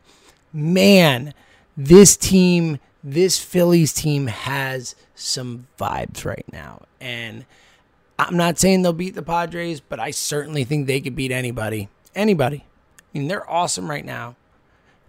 man, 0.52 1.34
this 1.76 2.16
team, 2.16 2.78
this 3.04 3.38
Phillies 3.38 3.92
team 3.92 4.28
has 4.28 4.94
some 5.14 5.66
vibes 5.78 6.24
right 6.24 6.46
now. 6.50 6.82
And 7.00 7.44
I'm 8.18 8.37
not 8.37 8.58
saying 8.58 8.82
they'll 8.82 8.92
beat 8.92 9.14
the 9.14 9.22
Padres, 9.22 9.80
but 9.80 10.00
I 10.00 10.11
certainly 10.11 10.64
think 10.64 10.87
they 10.87 11.00
could 11.00 11.14
beat 11.14 11.30
anybody. 11.30 11.88
Anybody. 12.14 12.64
I 13.14 13.18
mean, 13.18 13.28
they're 13.28 13.48
awesome 13.48 13.90
right 13.90 14.04
now. 14.04 14.37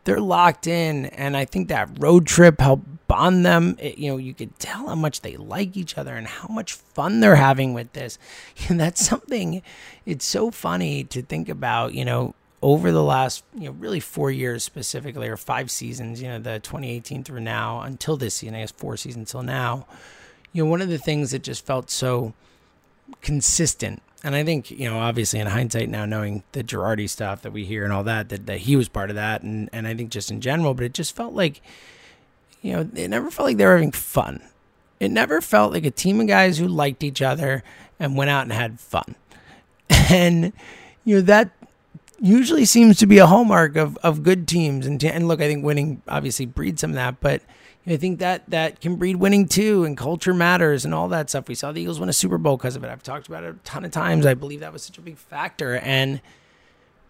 They're 0.10 0.20
locked 0.20 0.66
in, 0.66 1.06
and 1.06 1.38
I 1.38 1.46
think 1.46 1.68
that 1.68 2.00
road 2.00 2.26
trip 2.26 2.60
helped 2.60 3.08
bond 3.08 3.46
them. 3.46 3.76
It, 3.78 4.00
you 4.00 4.10
know, 4.10 4.18
you 4.18 4.34
could 4.34 4.58
tell 4.58 4.88
how 4.88 4.96
much 4.96 5.22
they 5.22 5.38
like 5.38 5.78
each 5.78 6.00
other 6.00 6.16
and 6.16 6.26
how 6.26 6.48
much 6.48 6.74
fun 6.74 7.20
they're 7.20 7.36
having 7.36 7.76
with 7.76 7.94
this. 7.94 8.18
And 8.70 8.80
that's 8.80 9.06
something. 9.06 9.62
It's 10.08 10.26
so 10.26 10.50
funny 10.50 11.04
to 11.04 11.22
think 11.22 11.48
about. 11.48 11.94
You 11.94 12.06
know, 12.06 12.34
over 12.64 12.92
the 12.92 13.04
last, 13.04 13.44
you 13.54 13.66
know, 13.66 13.72
really 13.74 14.00
four 14.00 14.32
years 14.32 14.64
specifically, 14.64 15.28
or 15.28 15.38
five 15.38 15.70
seasons, 15.70 16.24
you 16.24 16.28
know, 16.28 16.40
the 16.40 16.58
2018 16.58 17.24
through 17.24 17.42
now 17.42 17.82
until 17.82 18.18
this 18.18 18.34
season, 18.34 18.56
I 18.56 18.62
guess 18.62 18.72
four 18.72 18.98
seasons 18.98 19.30
till 19.30 19.44
now, 19.44 19.86
you 20.54 20.64
know, 20.64 20.72
one 20.72 20.82
of 20.82 20.90
the 20.90 20.98
things 20.98 21.30
that 21.30 21.44
just 21.44 21.64
felt 21.68 21.92
so 21.92 22.34
consistent. 23.22 24.02
And 24.24 24.36
I 24.36 24.44
think, 24.44 24.70
you 24.70 24.90
know, 24.90 25.00
obviously 25.00 25.40
in 25.40 25.48
hindsight 25.48 25.90
now, 25.90 26.06
knowing 26.06 26.44
the 26.52 26.64
Girardi 26.64 27.10
stuff 27.10 27.42
that 27.44 27.54
we 27.54 27.64
hear 27.66 27.86
and 27.86 27.94
all 27.94 28.04
that, 28.04 28.30
that, 28.30 28.48
that 28.48 28.60
he 28.60 28.76
was 28.76 28.90
part 28.90 29.10
of 29.10 29.16
that. 29.16 29.44
And, 29.44 29.70
and 29.72 29.88
I 29.88 29.96
think 29.96 30.12
just 30.12 30.30
in 30.30 30.42
general, 30.42 30.74
but 30.74 30.84
it 30.84 30.94
just 30.94 31.16
felt 31.16 31.34
like, 31.34 31.62
you 32.62 32.74
know, 32.74 32.90
it 32.94 33.10
never 33.10 33.32
felt 33.32 33.48
like 33.48 33.58
they 33.58 33.66
were 33.66 33.76
having 33.76 33.94
fun. 33.94 34.42
It 35.00 35.12
never 35.12 35.40
felt 35.40 35.72
like 35.72 35.86
a 35.86 35.92
team 35.92 36.20
of 36.20 36.28
guys 36.28 36.58
who 36.58 36.68
liked 36.68 37.04
each 37.04 37.22
other 37.22 37.64
and 37.98 38.18
went 38.18 38.30
out 38.30 38.44
and 38.44 38.54
had 38.54 38.80
fun. 38.80 39.16
And, 40.12 40.54
you 41.06 41.16
know, 41.16 41.22
that 41.22 41.52
usually 42.22 42.66
seems 42.66 42.98
to 42.98 43.06
be 43.06 43.18
a 43.18 43.28
hallmark 43.28 43.76
of, 43.76 43.98
of 43.98 44.24
good 44.24 44.48
teams. 44.48 44.86
And, 44.86 45.04
and 45.04 45.28
look, 45.28 45.42
I 45.42 45.48
think 45.48 45.64
winning 45.64 46.02
obviously 46.08 46.46
breeds 46.46 46.82
some 46.82 46.92
of 46.92 46.96
that, 46.96 47.20
but 47.20 47.42
I 47.88 47.98
think 47.98 48.20
that 48.20 48.50
that 48.50 48.82
can 48.82 48.98
breed 48.98 49.16
winning 49.16 49.48
too, 49.48 49.84
and 49.84 49.98
culture 49.98 50.34
matters 50.34 50.86
and 50.86 50.94
all 50.94 51.08
that 51.10 51.30
stuff. 51.30 51.48
We 51.48 51.56
saw 51.56 51.72
the 51.72 51.82
Eagles 51.82 52.00
win 52.00 52.10
a 52.10 52.14
Super 52.14 52.38
Bowl 52.38 52.58
because 52.58 52.76
of 52.76 52.84
it. 52.84 52.90
I've 52.90 53.02
talked 53.02 53.28
about 53.28 53.44
it 53.44 53.56
a 53.56 53.60
ton 53.64 53.84
of 53.84 53.92
times. 53.92 54.26
I 54.26 54.34
believe 54.34 54.60
that 54.60 54.74
was 54.74 54.84
such 54.84 54.98
a 54.98 55.02
big 55.02 55.18
factor. 55.18 55.78
And 55.78 56.22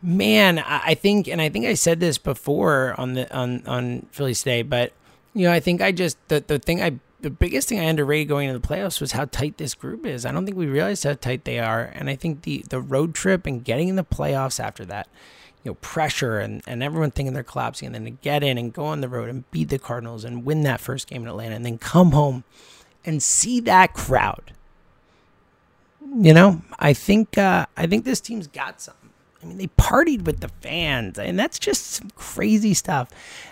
man, 0.01 0.59
I, 0.59 0.93
think, 0.93 1.27
and 1.27 1.41
I 1.41 1.49
think 1.49 1.65
I 1.65 1.73
said 1.73 1.99
this 1.99 2.17
before 2.17 2.95
on 2.97 3.13
the 3.13 3.35
on 3.35 3.65
on 3.67 4.05
Phillies 4.11 4.41
Day, 4.41 4.61
but 4.61 4.93
you 5.33 5.45
know, 5.47 5.51
I 5.51 5.59
think 5.59 5.81
I 5.81 5.91
just 5.91 6.17
the 6.29 6.43
the 6.45 6.59
thing 6.59 6.81
I 6.81 6.99
the 7.21 7.29
biggest 7.29 7.67
thing 7.67 7.79
I 7.79 7.83
underrated 7.83 8.29
going 8.29 8.49
into 8.49 8.59
the 8.59 8.67
playoffs 8.67 9.01
was 9.01 9.11
how 9.11 9.25
tight 9.25 9.57
this 9.57 9.75
group 9.75 10.05
is. 10.05 10.25
I 10.25 10.31
don't 10.31 10.45
think 10.45 10.57
we 10.57 10.67
realized 10.67 11.03
how 11.03 11.13
tight 11.13 11.43
they 11.43 11.59
are, 11.59 11.91
and 11.93 12.09
I 12.09 12.15
think 12.15 12.43
the 12.43 12.63
the 12.69 12.79
road 12.79 13.13
trip 13.13 13.45
and 13.45 13.63
getting 13.63 13.89
in 13.89 13.95
the 13.95 14.03
playoffs 14.03 14.59
after 14.59 14.85
that, 14.85 15.07
you 15.63 15.71
know, 15.71 15.75
pressure 15.75 16.39
and 16.39 16.61
and 16.65 16.81
everyone 16.81 17.11
thinking 17.11 17.33
they're 17.33 17.43
collapsing, 17.43 17.87
and 17.87 17.95
then 17.95 18.05
to 18.05 18.11
get 18.11 18.43
in 18.43 18.57
and 18.57 18.73
go 18.73 18.85
on 18.85 19.01
the 19.01 19.09
road 19.09 19.29
and 19.29 19.49
beat 19.51 19.69
the 19.69 19.79
Cardinals 19.79 20.23
and 20.23 20.45
win 20.45 20.63
that 20.63 20.79
first 20.79 21.07
game 21.07 21.23
in 21.23 21.27
Atlanta, 21.27 21.55
and 21.55 21.65
then 21.65 21.77
come 21.77 22.11
home 22.11 22.43
and 23.05 23.21
see 23.21 23.59
that 23.61 23.93
crowd. 23.93 24.53
You 26.15 26.33
know, 26.33 26.61
I 26.79 26.93
think 26.93 27.37
uh, 27.37 27.65
I 27.75 27.85
think 27.85 28.05
this 28.05 28.21
team's 28.21 28.47
got 28.47 28.81
something. 28.81 29.09
I 29.41 29.45
mean, 29.45 29.57
they 29.57 29.67
partied 29.67 30.23
with 30.25 30.39
the 30.41 30.49
fans, 30.61 31.17
and 31.17 31.39
that's 31.39 31.59
just 31.59 31.85
some 31.87 32.09
crazy 32.15 32.73
stuff. 32.73 33.09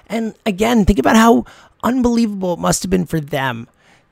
And 0.08 0.36
again, 0.46 0.84
think 0.86 1.00
about 1.00 1.16
how 1.16 1.46
unbelievable 1.84 2.54
it 2.54 2.60
must 2.60 2.84
have 2.84 2.90
been 2.90 3.06
for 3.06 3.20
them. 3.20 3.68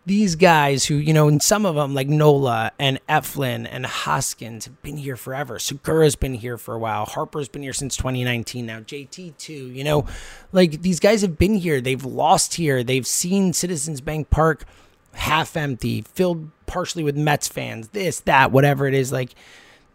These 0.08 0.36
guys 0.36 0.86
who, 0.86 0.95
you 0.95 1.13
know, 1.13 1.28
and 1.28 1.41
some 1.41 1.65
of 1.65 1.73
them 1.73 1.95
like 1.95 2.08
Nola 2.08 2.71
and 2.78 2.99
Eflin 3.10 3.67
and 3.69 3.88
Hoskins 3.88 4.65
have 4.65 4.80
been 4.84 4.97
here 4.97 5.17
forever. 5.17 5.58
Segura's 5.58 6.15
been 6.15 6.36
here 6.36 6.60
for 6.60 6.75
a 6.75 6.80
while. 6.80 7.06
Harper's 7.06 7.49
been 7.49 7.63
here 7.63 7.73
since 7.73 7.97
2019 7.97 8.67
now. 8.67 8.82
JT 8.82 9.36
too, 9.38 9.71
you 9.71 9.84
know, 9.84 10.06
like 10.51 10.84
these 10.84 10.99
guys 10.99 11.23
have 11.23 11.39
been 11.39 11.56
here. 11.56 11.82
They've 11.82 12.06
lost 12.06 12.54
here. 12.54 12.84
They've 12.84 13.08
seen 13.08 13.51
Citizens 13.51 13.99
Bank 13.99 14.30
Park 14.30 14.65
half 15.13 15.58
empty, 15.58 16.01
filled 16.01 16.51
partially 16.67 17.04
with 17.04 17.17
Mets 17.17 17.47
fans, 17.47 17.89
this, 17.89 18.19
that, 18.21 18.51
whatever 18.51 18.88
it 18.88 18.93
is. 18.93 19.12
Like 19.12 19.34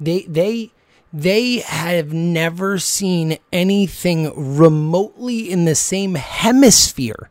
they, 0.01 0.23
they, 0.23 0.73
they 1.13 1.59
have 1.59 2.13
never 2.13 2.79
seen 2.79 3.39
anything 3.53 4.57
remotely 4.57 5.51
in 5.51 5.67
the 5.67 5.75
same 5.75 6.17
hemisphere 6.17 7.30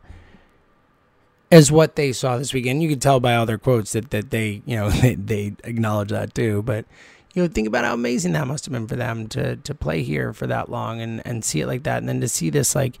as 1.50 1.72
what 1.72 1.96
they 1.96 2.12
saw 2.12 2.38
this 2.38 2.52
weekend. 2.52 2.82
You 2.82 2.88
can 2.88 3.00
tell 3.00 3.20
by 3.20 3.34
all 3.34 3.46
their 3.46 3.58
quotes 3.58 3.92
that, 3.92 4.10
that 4.10 4.30
they, 4.30 4.62
you 4.64 4.76
know, 4.76 4.90
they, 5.02 5.14
they 5.14 5.52
acknowledge 5.64 6.10
that 6.10 6.34
too. 6.34 6.62
But, 6.62 6.86
you 7.34 7.42
know, 7.42 7.48
think 7.48 7.68
about 7.68 7.84
how 7.84 7.94
amazing 7.94 8.32
that 8.32 8.46
must 8.46 8.64
have 8.64 8.72
been 8.72 8.88
for 8.88 8.96
them 8.96 9.28
to 9.28 9.56
to 9.56 9.74
play 9.74 10.02
here 10.02 10.32
for 10.32 10.46
that 10.46 10.68
long 10.68 11.00
and, 11.00 11.22
and 11.26 11.44
see 11.44 11.60
it 11.60 11.66
like 11.66 11.84
that. 11.84 11.98
And 11.98 12.08
then 12.08 12.20
to 12.20 12.28
see 12.28 12.50
this 12.50 12.74
like 12.74 12.98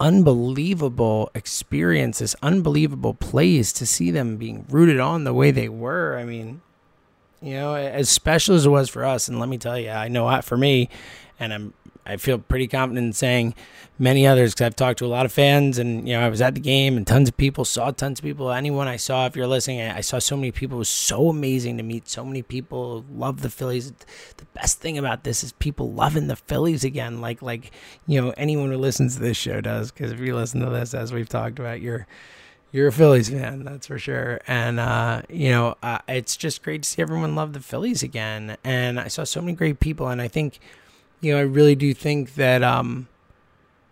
unbelievable 0.00 1.30
experience, 1.34 2.18
this 2.18 2.34
unbelievable 2.42 3.14
plays, 3.14 3.72
to 3.74 3.86
see 3.86 4.10
them 4.10 4.36
being 4.36 4.66
rooted 4.68 4.98
on 4.98 5.24
the 5.24 5.32
way 5.32 5.50
they 5.50 5.68
were. 5.68 6.18
I 6.18 6.24
mean, 6.24 6.60
you 7.40 7.54
know, 7.54 7.74
as 7.74 8.10
special 8.10 8.54
as 8.54 8.66
it 8.66 8.68
was 8.68 8.88
for 8.88 9.04
us, 9.04 9.28
and 9.28 9.38
let 9.40 9.48
me 9.48 9.58
tell 9.58 9.78
you, 9.78 9.90
I 9.90 10.08
know 10.08 10.26
uh, 10.26 10.40
for 10.40 10.56
me, 10.56 10.88
and 11.38 11.54
I'm 11.54 11.74
I 12.04 12.16
feel 12.16 12.38
pretty 12.38 12.66
confident 12.66 13.06
in 13.06 13.12
saying 13.12 13.54
many 13.98 14.26
others 14.26 14.52
because 14.52 14.66
I've 14.66 14.76
talked 14.76 14.98
to 14.98 15.06
a 15.06 15.06
lot 15.06 15.24
of 15.24 15.32
fans 15.32 15.78
and 15.78 16.08
you 16.08 16.14
know 16.14 16.20
I 16.24 16.28
was 16.28 16.40
at 16.40 16.54
the 16.54 16.60
game 16.60 16.96
and 16.96 17.06
tons 17.06 17.28
of 17.28 17.36
people 17.36 17.64
saw 17.64 17.90
tons 17.90 18.18
of 18.18 18.24
people. 18.24 18.50
Anyone 18.50 18.88
I 18.88 18.96
saw, 18.96 19.26
if 19.26 19.36
you're 19.36 19.46
listening, 19.46 19.80
I 19.80 20.00
saw 20.00 20.18
so 20.18 20.36
many 20.36 20.50
people. 20.50 20.78
It 20.78 20.80
was 20.80 20.88
so 20.88 21.28
amazing 21.28 21.76
to 21.76 21.82
meet 21.82 22.08
so 22.08 22.24
many 22.24 22.42
people. 22.42 23.04
Love 23.12 23.42
the 23.42 23.50
Phillies. 23.50 23.92
The 24.36 24.44
best 24.54 24.80
thing 24.80 24.98
about 24.98 25.24
this 25.24 25.44
is 25.44 25.52
people 25.52 25.92
loving 25.92 26.26
the 26.26 26.36
Phillies 26.36 26.84
again. 26.84 27.20
Like 27.20 27.40
like 27.40 27.70
you 28.06 28.20
know 28.20 28.34
anyone 28.36 28.70
who 28.70 28.78
listens 28.78 29.16
to 29.16 29.22
this 29.22 29.36
show 29.36 29.60
does 29.60 29.92
because 29.92 30.10
if 30.10 30.18
you 30.18 30.34
listen 30.34 30.60
to 30.60 30.70
this 30.70 30.94
as 30.94 31.12
we've 31.12 31.28
talked 31.28 31.58
about, 31.58 31.80
you're 31.80 32.06
you're 32.72 32.88
a 32.88 32.92
Phillies 32.92 33.28
fan, 33.28 33.64
that's 33.64 33.86
for 33.86 33.98
sure. 33.98 34.40
And 34.46 34.80
uh, 34.80 35.22
you 35.28 35.50
know, 35.50 35.76
uh, 35.82 35.98
it's 36.08 36.36
just 36.36 36.62
great 36.62 36.82
to 36.82 36.88
see 36.88 37.02
everyone 37.02 37.34
love 37.34 37.52
the 37.52 37.60
Phillies 37.60 38.02
again. 38.02 38.56
And 38.64 38.98
I 38.98 39.08
saw 39.08 39.24
so 39.24 39.40
many 39.40 39.52
great 39.52 39.78
people, 39.78 40.08
and 40.08 40.20
I 40.22 40.28
think 40.28 40.58
you 41.22 41.32
know, 41.32 41.38
I 41.38 41.42
really 41.42 41.74
do 41.74 41.94
think 41.94 42.34
that, 42.34 42.62
um, 42.62 43.08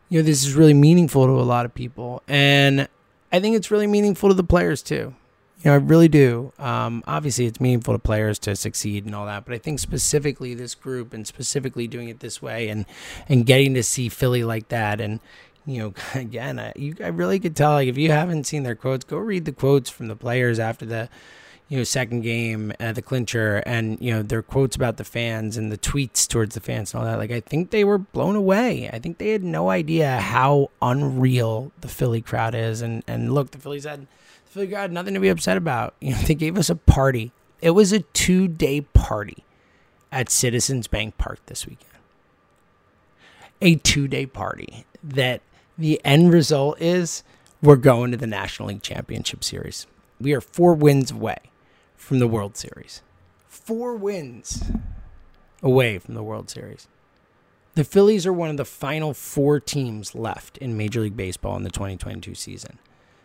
you 0.09 0.21
know, 0.21 0.27
this 0.27 0.45
is 0.45 0.55
really 0.55 0.75
meaningful 0.75 1.25
to 1.25 1.33
a 1.33 1.43
lot 1.43 1.65
of 1.65 1.73
people. 1.73 2.23
And 2.29 2.89
I 3.33 3.41
think 3.41 3.57
it's 3.57 3.71
really 3.71 3.87
meaningful 3.87 4.29
to 4.29 4.35
the 4.35 4.45
players 4.45 4.83
too. 4.83 5.15
You 5.63 5.71
know, 5.71 5.75
I 5.75 5.77
really 5.77 6.09
do. 6.09 6.53
Um, 6.59 7.05
obviously, 7.07 7.47
it's 7.47 7.61
meaningful 7.61 7.95
to 7.95 7.99
players 7.99 8.39
to 8.41 8.57
succeed 8.57 9.05
and 9.05 9.15
all 9.15 9.27
that, 9.27 9.45
but 9.45 9.55
I 9.55 9.59
think 9.59 9.79
specifically 9.79 10.55
this 10.55 10.75
group 10.75 11.13
and 11.13 11.27
specifically 11.27 11.87
doing 11.87 12.09
it 12.09 12.21
this 12.21 12.41
way 12.41 12.69
and 12.69 12.87
and 13.29 13.45
getting 13.45 13.75
to 13.75 13.83
see 13.83 14.09
Philly 14.09 14.43
like 14.43 14.69
that 14.69 15.01
and 15.01 15.21
you 15.67 15.79
know, 15.79 15.95
again, 16.21 16.59
I, 16.59 16.73
you, 16.77 16.97
I 17.03 17.09
really 17.09 17.39
could 17.39 17.55
tell. 17.55 17.73
Like, 17.73 17.89
if 17.89 17.99
you 17.99 18.11
haven't 18.11 18.45
seen 18.45 18.63
their 18.63 18.75
quotes, 18.75 19.05
go 19.05 19.19
read 19.19 19.45
the 19.45 19.53
quotes 19.53 19.91
from 19.91 20.09
the 20.09 20.17
players 20.17 20.59
after 20.59 20.87
the 20.87 21.09
you 21.71 21.77
know, 21.77 21.85
second 21.85 22.23
game 22.23 22.73
at 22.81 22.97
the 22.97 23.01
clincher 23.01 23.63
and, 23.65 23.97
you 24.01 24.13
know, 24.13 24.23
their 24.23 24.43
quotes 24.43 24.75
about 24.75 24.97
the 24.97 25.05
fans 25.05 25.57
and 25.57 25.71
the 25.71 25.79
tweets 25.79 26.27
towards 26.27 26.55
the 26.55 26.61
fans 26.61 26.93
and 26.93 26.99
all 27.01 27.07
that. 27.09 27.17
Like, 27.17 27.31
I 27.31 27.39
think 27.39 27.71
they 27.71 27.85
were 27.85 27.97
blown 27.97 28.35
away. 28.35 28.91
I 28.93 28.99
think 28.99 29.19
they 29.19 29.29
had 29.29 29.45
no 29.45 29.71
idea 29.71 30.19
how 30.19 30.71
unreal 30.83 31.71
the 31.81 31.87
Philly 31.87 32.23
crowd 32.23 32.57
is. 32.57 32.83
And, 32.83 33.05
and 33.07 33.33
look, 33.33 33.53
the 33.53 33.59
Phillies 33.59 33.85
had, 33.85 34.01
the 34.01 34.51
Philly 34.51 34.67
crowd 34.67 34.81
had 34.81 34.93
nothing 34.93 35.15
to 35.15 35.21
be 35.21 35.29
upset 35.29 35.57
about. 35.57 35.95
You 36.01 36.11
know, 36.11 36.19
they 36.23 36.35
gave 36.35 36.59
us 36.59 36.71
a 36.71 36.75
party. 36.75 37.31
It 37.63 37.71
was 37.71 37.93
a 37.93 38.01
two 38.01 38.49
day 38.49 38.81
party 38.81 39.45
at 40.11 40.29
Citizens 40.29 40.89
Bank 40.89 41.19
Park 41.19 41.39
this 41.47 41.69
weekend. 41.69 41.87
A 43.63 43.77
two 43.77 44.09
day 44.09 44.27
party 44.27 44.87
that 45.05 45.41
the 45.79 46.01
end 46.05 46.33
result 46.33 46.81
is 46.81 47.23
we're 47.63 47.77
going 47.77 48.11
to 48.11 48.17
the 48.17 48.27
National 48.27 48.71
League 48.71 48.83
Championship 48.83 49.45
Series. 49.45 49.87
We 50.21 50.33
are 50.33 50.41
four 50.41 50.75
wins 50.75 51.13
away 51.13 51.50
from 52.01 52.19
the 52.19 52.27
World 52.27 52.57
Series. 52.57 53.03
Four 53.47 53.95
wins 53.95 54.65
away 55.63 55.99
from 55.99 56.15
the 56.15 56.23
World 56.23 56.49
Series. 56.51 56.89
The 57.75 57.85
Phillies 57.85 58.27
are 58.27 58.33
one 58.33 58.51
of 58.51 58.57
the 58.57 58.65
final 58.65 59.15
four 59.15 59.61
teams 59.61 60.15
left 60.15 60.59
in 60.59 60.77
Major 60.77 61.03
League 61.03 61.17
Baseball 61.17 61.57
in 61.57 61.63
the 61.63 61.71
2022 61.71 62.35
season. 62.35 62.79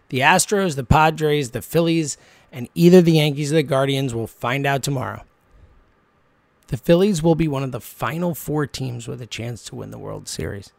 The 0.09 0.19
Astros, 0.19 0.75
the 0.75 0.83
Padres, 0.83 1.51
the 1.51 1.61
Phillies, 1.61 2.17
and 2.51 2.69
either 2.75 3.01
the 3.01 3.13
Yankees 3.13 3.51
or 3.51 3.55
the 3.55 3.63
Guardians 3.63 4.13
will 4.13 4.27
find 4.27 4.67
out 4.67 4.83
tomorrow. 4.83 5.23
The 6.67 6.77
Phillies 6.77 7.23
will 7.23 7.35
be 7.35 7.47
one 7.47 7.63
of 7.63 7.71
the 7.71 7.81
final 7.81 8.35
four 8.35 8.67
teams 8.67 9.07
with 9.07 9.21
a 9.21 9.25
chance 9.25 9.63
to 9.65 9.75
win 9.75 9.91
the 9.91 9.97
World 9.97 10.27
Series. 10.27 10.73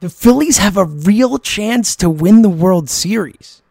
The 0.00 0.10
Phillies 0.10 0.58
have 0.58 0.76
a 0.76 0.84
real 0.84 1.38
chance 1.38 1.96
to 1.96 2.10
win 2.10 2.42
the 2.42 2.50
World 2.50 2.90
Series 2.90 3.62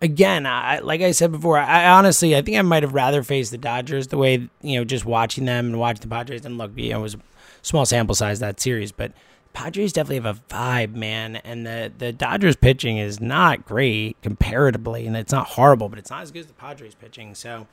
again, 0.00 0.46
I, 0.46 0.78
like 0.78 1.00
I 1.00 1.10
said 1.12 1.32
before, 1.32 1.58
I 1.58 1.88
honestly 1.88 2.36
I 2.36 2.42
think 2.42 2.56
I 2.56 2.62
might 2.62 2.82
have 2.82 2.94
rather 2.94 3.22
faced 3.22 3.50
the 3.50 3.58
Dodgers 3.58 4.08
the 4.08 4.18
way 4.18 4.48
you 4.62 4.78
know 4.78 4.84
just 4.84 5.04
watching 5.04 5.44
them 5.44 5.66
and 5.66 5.78
watching 5.78 6.02
the 6.02 6.08
Padres 6.08 6.44
and 6.44 6.58
look, 6.58 6.72
you 6.76 6.90
know, 6.90 7.00
it 7.00 7.02
was 7.02 7.14
a 7.14 7.20
small 7.62 7.86
sample 7.86 8.14
size 8.14 8.40
that 8.40 8.60
series, 8.60 8.92
but 8.92 9.12
Padres 9.52 9.92
definitely 9.94 10.16
have 10.16 10.38
a 10.38 10.54
vibe, 10.54 10.94
man, 10.94 11.36
and 11.36 11.66
the 11.66 11.90
the 11.96 12.12
Dodgers 12.12 12.56
pitching 12.56 12.98
is 12.98 13.20
not 13.20 13.64
great 13.64 14.20
comparatively, 14.20 15.06
and 15.06 15.16
it's 15.16 15.32
not 15.32 15.46
horrible, 15.46 15.88
but 15.88 15.98
it's 15.98 16.10
not 16.10 16.22
as 16.22 16.30
good 16.30 16.40
as 16.40 16.46
the 16.46 16.52
Padres 16.52 16.94
pitching. 16.94 17.34
So 17.34 17.66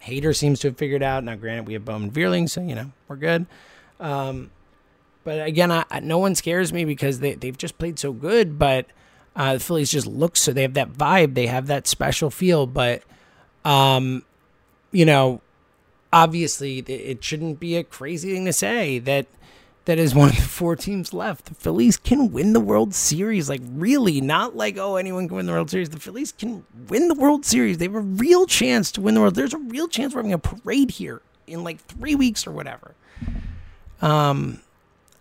Hater 0.00 0.32
seems 0.32 0.58
to 0.60 0.68
have 0.68 0.76
figured 0.76 1.02
out. 1.02 1.22
Now, 1.22 1.36
granted, 1.36 1.66
we 1.68 1.74
have 1.74 1.84
Bowman 1.84 2.10
Veerling, 2.10 2.48
so 2.50 2.60
you 2.60 2.74
know 2.74 2.90
we're 3.06 3.16
good. 3.16 3.46
Um, 4.00 4.50
but 5.22 5.46
again, 5.46 5.70
I, 5.70 5.84
no 6.02 6.18
one 6.18 6.34
scares 6.34 6.72
me 6.72 6.84
because 6.84 7.20
they 7.20 7.34
they've 7.34 7.56
just 7.56 7.78
played 7.78 8.00
so 8.00 8.12
good, 8.12 8.58
but 8.58 8.86
uh, 9.38 9.54
the 9.54 9.60
Phillies 9.60 9.90
just 9.90 10.06
look 10.06 10.36
so 10.36 10.52
they 10.52 10.62
have 10.62 10.74
that 10.74 10.92
vibe, 10.92 11.34
they 11.34 11.46
have 11.46 11.68
that 11.68 11.86
special 11.86 12.28
feel. 12.28 12.66
But, 12.66 13.04
um, 13.64 14.24
you 14.90 15.06
know, 15.06 15.40
obviously 16.12 16.80
it 16.80 17.22
shouldn't 17.22 17.60
be 17.60 17.76
a 17.76 17.84
crazy 17.84 18.34
thing 18.34 18.46
to 18.46 18.52
say 18.52 18.98
that 18.98 19.26
that 19.84 19.98
is 19.98 20.14
one 20.14 20.30
of 20.30 20.36
the 20.36 20.42
four 20.42 20.74
teams 20.76 21.14
left. 21.14 21.46
The 21.46 21.54
Phillies 21.54 21.96
can 21.96 22.32
win 22.32 22.52
the 22.52 22.60
World 22.60 22.94
Series. 22.94 23.48
Like, 23.48 23.62
really, 23.64 24.20
not 24.20 24.56
like, 24.56 24.76
oh, 24.76 24.96
anyone 24.96 25.28
can 25.28 25.36
win 25.36 25.46
the 25.46 25.52
World 25.52 25.70
Series. 25.70 25.88
The 25.88 26.00
Phillies 26.00 26.32
can 26.32 26.66
win 26.88 27.08
the 27.08 27.14
World 27.14 27.46
Series. 27.46 27.78
They 27.78 27.86
have 27.86 27.94
a 27.94 28.00
real 28.00 28.44
chance 28.44 28.90
to 28.92 29.00
win 29.00 29.14
the 29.14 29.20
World. 29.20 29.36
There's 29.36 29.54
a 29.54 29.58
real 29.58 29.88
chance 29.88 30.14
we're 30.14 30.18
having 30.18 30.34
a 30.34 30.38
parade 30.38 30.90
here 30.90 31.22
in 31.46 31.64
like 31.64 31.80
three 31.86 32.14
weeks 32.14 32.46
or 32.46 32.50
whatever. 32.50 32.94
Um, 34.02 34.60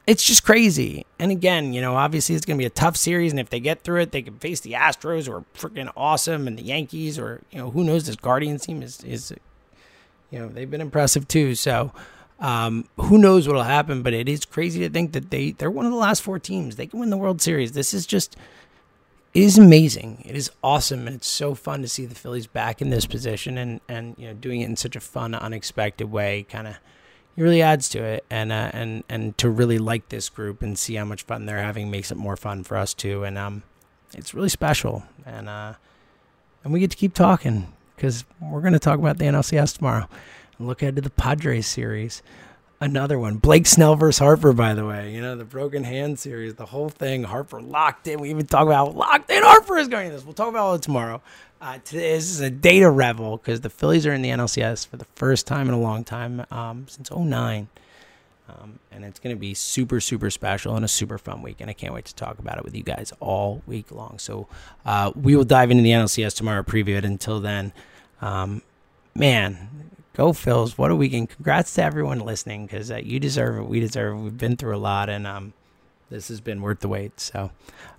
it's 0.08 0.24
just 0.24 0.46
crazy. 0.46 1.06
And 1.20 1.32
again, 1.32 1.74
you 1.74 1.82
know, 1.82 1.96
obviously 1.96 2.34
it's 2.34 2.46
going 2.46 2.58
to 2.58 2.62
be 2.62 2.66
a 2.66 2.70
tough 2.70 2.96
series, 2.96 3.34
and 3.34 3.40
if 3.40 3.50
they 3.50 3.60
get 3.60 3.82
through 3.82 4.02
it, 4.02 4.12
they 4.12 4.22
can 4.22 4.40
face 4.40 4.62
the 4.62 4.72
Astros, 4.72 5.28
who 5.28 5.34
are 5.34 5.44
freaking 5.54 5.92
awesome, 5.98 6.48
and 6.48 6.58
the 6.58 6.64
Yankees, 6.64 7.20
or 7.20 7.42
you 7.52 7.60
know, 7.60 7.70
who 7.70 7.84
knows? 7.84 8.06
This 8.06 8.16
Guardians 8.16 8.66
team 8.66 8.82
is 8.82 9.04
is, 9.04 9.34
you 10.32 10.40
know, 10.40 10.48
they've 10.48 10.72
been 10.72 10.82
impressive 10.82 11.28
too. 11.28 11.56
So, 11.56 11.92
um, 12.40 12.88
who 12.98 13.18
knows 13.18 13.48
what'll 13.48 13.64
happen? 13.64 14.02
But 14.02 14.14
it 14.14 14.30
is 14.30 14.46
crazy 14.46 14.80
to 14.80 14.90
think 14.90 15.12
that 15.12 15.30
they 15.30 15.52
they're 15.52 15.70
one 15.70 15.86
of 15.86 15.92
the 15.92 15.98
last 15.98 16.22
four 16.22 16.40
teams. 16.40 16.78
They 16.78 16.88
can 16.88 17.02
win 17.02 17.10
the 17.10 17.18
World 17.18 17.42
Series. 17.42 17.74
This 17.74 17.94
is 17.94 18.06
just 18.06 18.38
it 19.34 19.44
is 19.44 19.58
amazing. 19.58 20.24
It 20.26 20.38
is 20.38 20.50
awesome, 20.64 21.06
and 21.06 21.18
it's 21.18 21.28
so 21.28 21.54
fun 21.54 21.82
to 21.82 21.90
see 21.90 22.06
the 22.06 22.16
Phillies 22.16 22.48
back 22.48 22.82
in 22.82 22.92
this 22.92 23.06
position 23.06 23.58
and 23.58 23.82
and 23.90 24.16
you 24.18 24.28
know 24.28 24.34
doing 24.34 24.62
it 24.62 24.70
in 24.70 24.78
such 24.78 24.96
a 24.96 25.02
fun, 25.02 25.36
unexpected 25.36 26.10
way. 26.10 26.44
Kind 26.50 26.68
of 26.68 26.78
it 27.38 27.44
really 27.44 27.62
adds 27.62 27.88
to 27.90 28.04
it, 28.04 28.26
and 28.30 28.52
uh, 28.52 28.72
and 28.74 29.04
and 29.08 29.38
to 29.38 29.50
really 29.50 29.78
like 29.78 30.10
this 30.10 30.28
group 30.28 30.64
and 30.64 30.78
see 30.78 30.96
how 30.96 31.06
much 31.06 31.24
fun 31.24 31.46
they're 31.46 31.62
having 31.62 31.92
makes 31.92 32.12
it 32.12 32.18
more 32.18 32.36
fun 32.36 32.64
for 32.64 32.76
us 32.76 32.96
too, 32.96 33.24
and 33.24 33.38
um, 33.38 33.62
it's 34.14 34.34
really 34.34 34.50
special, 34.50 35.04
and 35.26 35.48
uh, 35.48 35.74
and 36.64 36.74
we 36.74 36.80
get 36.80 36.92
to 36.92 36.98
keep 36.98 37.14
talking 37.14 37.72
because 37.96 38.26
we're 38.42 38.62
going 38.62 38.74
to 38.74 38.80
talk 38.80 38.98
about 38.98 39.20
the 39.20 39.26
NLCS 39.26 39.78
tomorrow 39.78 40.08
and 40.58 40.68
look 40.68 40.82
ahead 40.82 40.96
to 40.96 41.02
the 41.02 41.10
Padres 41.12 41.68
series. 41.68 42.22
Another 42.80 43.18
one, 43.18 43.38
Blake 43.38 43.66
Snell 43.66 43.96
versus 43.96 44.20
Harper. 44.20 44.54
By 44.54 44.76
the 44.76 44.86
way, 44.86 45.14
you 45.14 45.22
know 45.22 45.36
the 45.36 45.46
broken 45.46 45.84
hand 45.84 46.20
series, 46.20 46.56
the 46.56 46.66
whole 46.66 46.90
thing. 46.90 47.24
Harper 47.24 47.62
locked 47.62 48.08
in. 48.08 48.20
We 48.20 48.30
even 48.32 48.48
talk 48.48 48.66
about 48.66 48.96
locked 48.96 49.30
in 49.30 49.44
Harper 49.44 49.78
is 49.78 49.88
going 49.88 50.10
to 50.10 50.16
this. 50.16 50.24
We'll 50.24 50.34
talk 50.34 50.50
about 50.50 50.76
it 50.76 50.82
tomorrow. 50.84 51.22
Uh, 51.60 51.80
today 51.84 52.12
this 52.12 52.30
is 52.30 52.40
a 52.40 52.52
data 52.52 52.90
revel 52.90 53.38
because 53.38 53.62
the 53.62 53.70
Phillies 53.70 54.06
are 54.06 54.14
in 54.14 54.22
the 54.22 54.30
NLCS 54.30 54.88
for 54.88 54.98
the 54.98 55.08
first 55.16 55.48
time 55.48 55.68
in 55.68 55.74
a 55.74 55.80
long 55.80 56.04
time 56.04 56.46
um, 56.52 56.86
since 56.88 57.10
09. 57.10 57.68
Um, 58.48 58.80
and 58.92 59.04
it's 59.04 59.20
going 59.20 59.36
to 59.36 59.40
be 59.40 59.56
super, 59.56 60.00
super 60.00 60.30
special 60.30 60.76
and 60.76 60.86
a 60.86 60.88
super 60.88 61.18
fun 61.18 61.42
week. 61.42 61.58
And 61.60 61.70
I 61.70 61.74
can't 61.74 61.94
wait 61.94 62.06
to 62.06 62.16
talk 62.16 62.38
about 62.38 62.60
it 62.60 62.64
with 62.64 62.76
you 62.76 62.84
guys 62.84 63.12
all 63.20 63.64
week 63.66 63.92
long. 63.92 64.20
So 64.20 64.48
uh, 64.86 65.12
we 65.16 65.36
will 65.36 65.44
dive 65.44 65.72
into 65.72 65.84
the 65.84 65.90
NLCS 65.90 66.36
tomorrow, 66.36 66.62
preview 66.62 66.96
it. 66.96 67.04
Until 67.04 67.40
then, 67.40 67.74
um, 68.22 68.62
man, 69.16 69.90
go 70.14 70.34
Phils. 70.34 70.78
What 70.78 70.92
a 70.92 70.96
weekend. 70.96 71.32
Congrats 71.32 71.74
to 71.74 71.84
everyone 71.84 72.20
listening 72.20 72.68
because 72.68 72.92
uh, 72.92 72.98
you 72.98 73.20
deserve 73.20 73.58
it. 73.58 73.68
We 73.68 73.80
deserve 73.80 74.16
it. 74.18 74.22
We've 74.22 74.38
been 74.38 74.58
through 74.58 74.76
a 74.76 74.78
lot, 74.78 75.10
and 75.10 75.26
um, 75.26 75.54
this 76.10 76.28
has 76.28 76.40
been 76.40 76.62
worth 76.62 76.82
the 76.82 76.88
wait. 76.88 77.20
So 77.20 77.50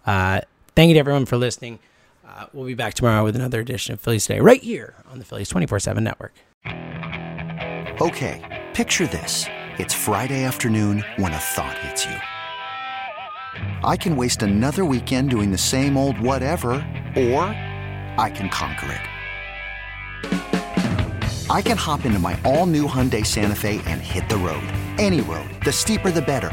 uh, 0.07 0.43
thank 0.77 0.89
you 0.89 0.95
to 0.95 1.01
everyone 1.01 1.27
for 1.27 1.37
listening. 1.37 1.81
Uh, 2.29 2.45
we'll 2.53 2.67
be 2.67 2.75
back 2.75 2.93
tomorrow 2.93 3.25
with 3.25 3.35
another 3.35 3.59
edition 3.59 3.95
of 3.95 4.01
Phillies 4.01 4.27
Today 4.27 4.41
right 4.41 4.63
here 4.63 4.95
on 5.11 5.19
the 5.19 5.25
Phillies 5.25 5.49
24 5.49 5.81
7 5.81 6.05
network. 6.05 6.35
Okay, 8.01 8.67
picture 8.75 9.07
this. 9.07 9.47
It's 9.79 9.95
Friday 9.95 10.45
afternoon 10.45 11.05
when 11.17 11.33
a 11.33 11.39
thought 11.39 11.79
hits 11.79 12.05
you. 12.05 12.17
I 13.83 13.97
can 13.97 14.15
waste 14.15 14.43
another 14.43 14.85
weekend 14.85 15.31
doing 15.31 15.51
the 15.51 15.59
same 15.59 15.97
old 15.97 16.21
whatever, 16.21 16.73
or 17.17 17.45
I 18.19 18.31
can 18.35 18.51
conquer 18.51 18.93
it. 18.93 19.01
I 21.51 21.63
can 21.63 21.79
hop 21.79 22.05
into 22.05 22.19
my 22.19 22.39
all 22.45 22.67
new 22.67 22.87
Hyundai 22.87 23.25
Santa 23.25 23.55
Fe 23.55 23.81
and 23.87 24.03
hit 24.03 24.29
the 24.29 24.37
road. 24.37 24.63
Any 24.99 25.23
road. 25.23 25.49
The 25.65 25.73
steeper, 25.73 26.11
the 26.11 26.21
better. 26.21 26.53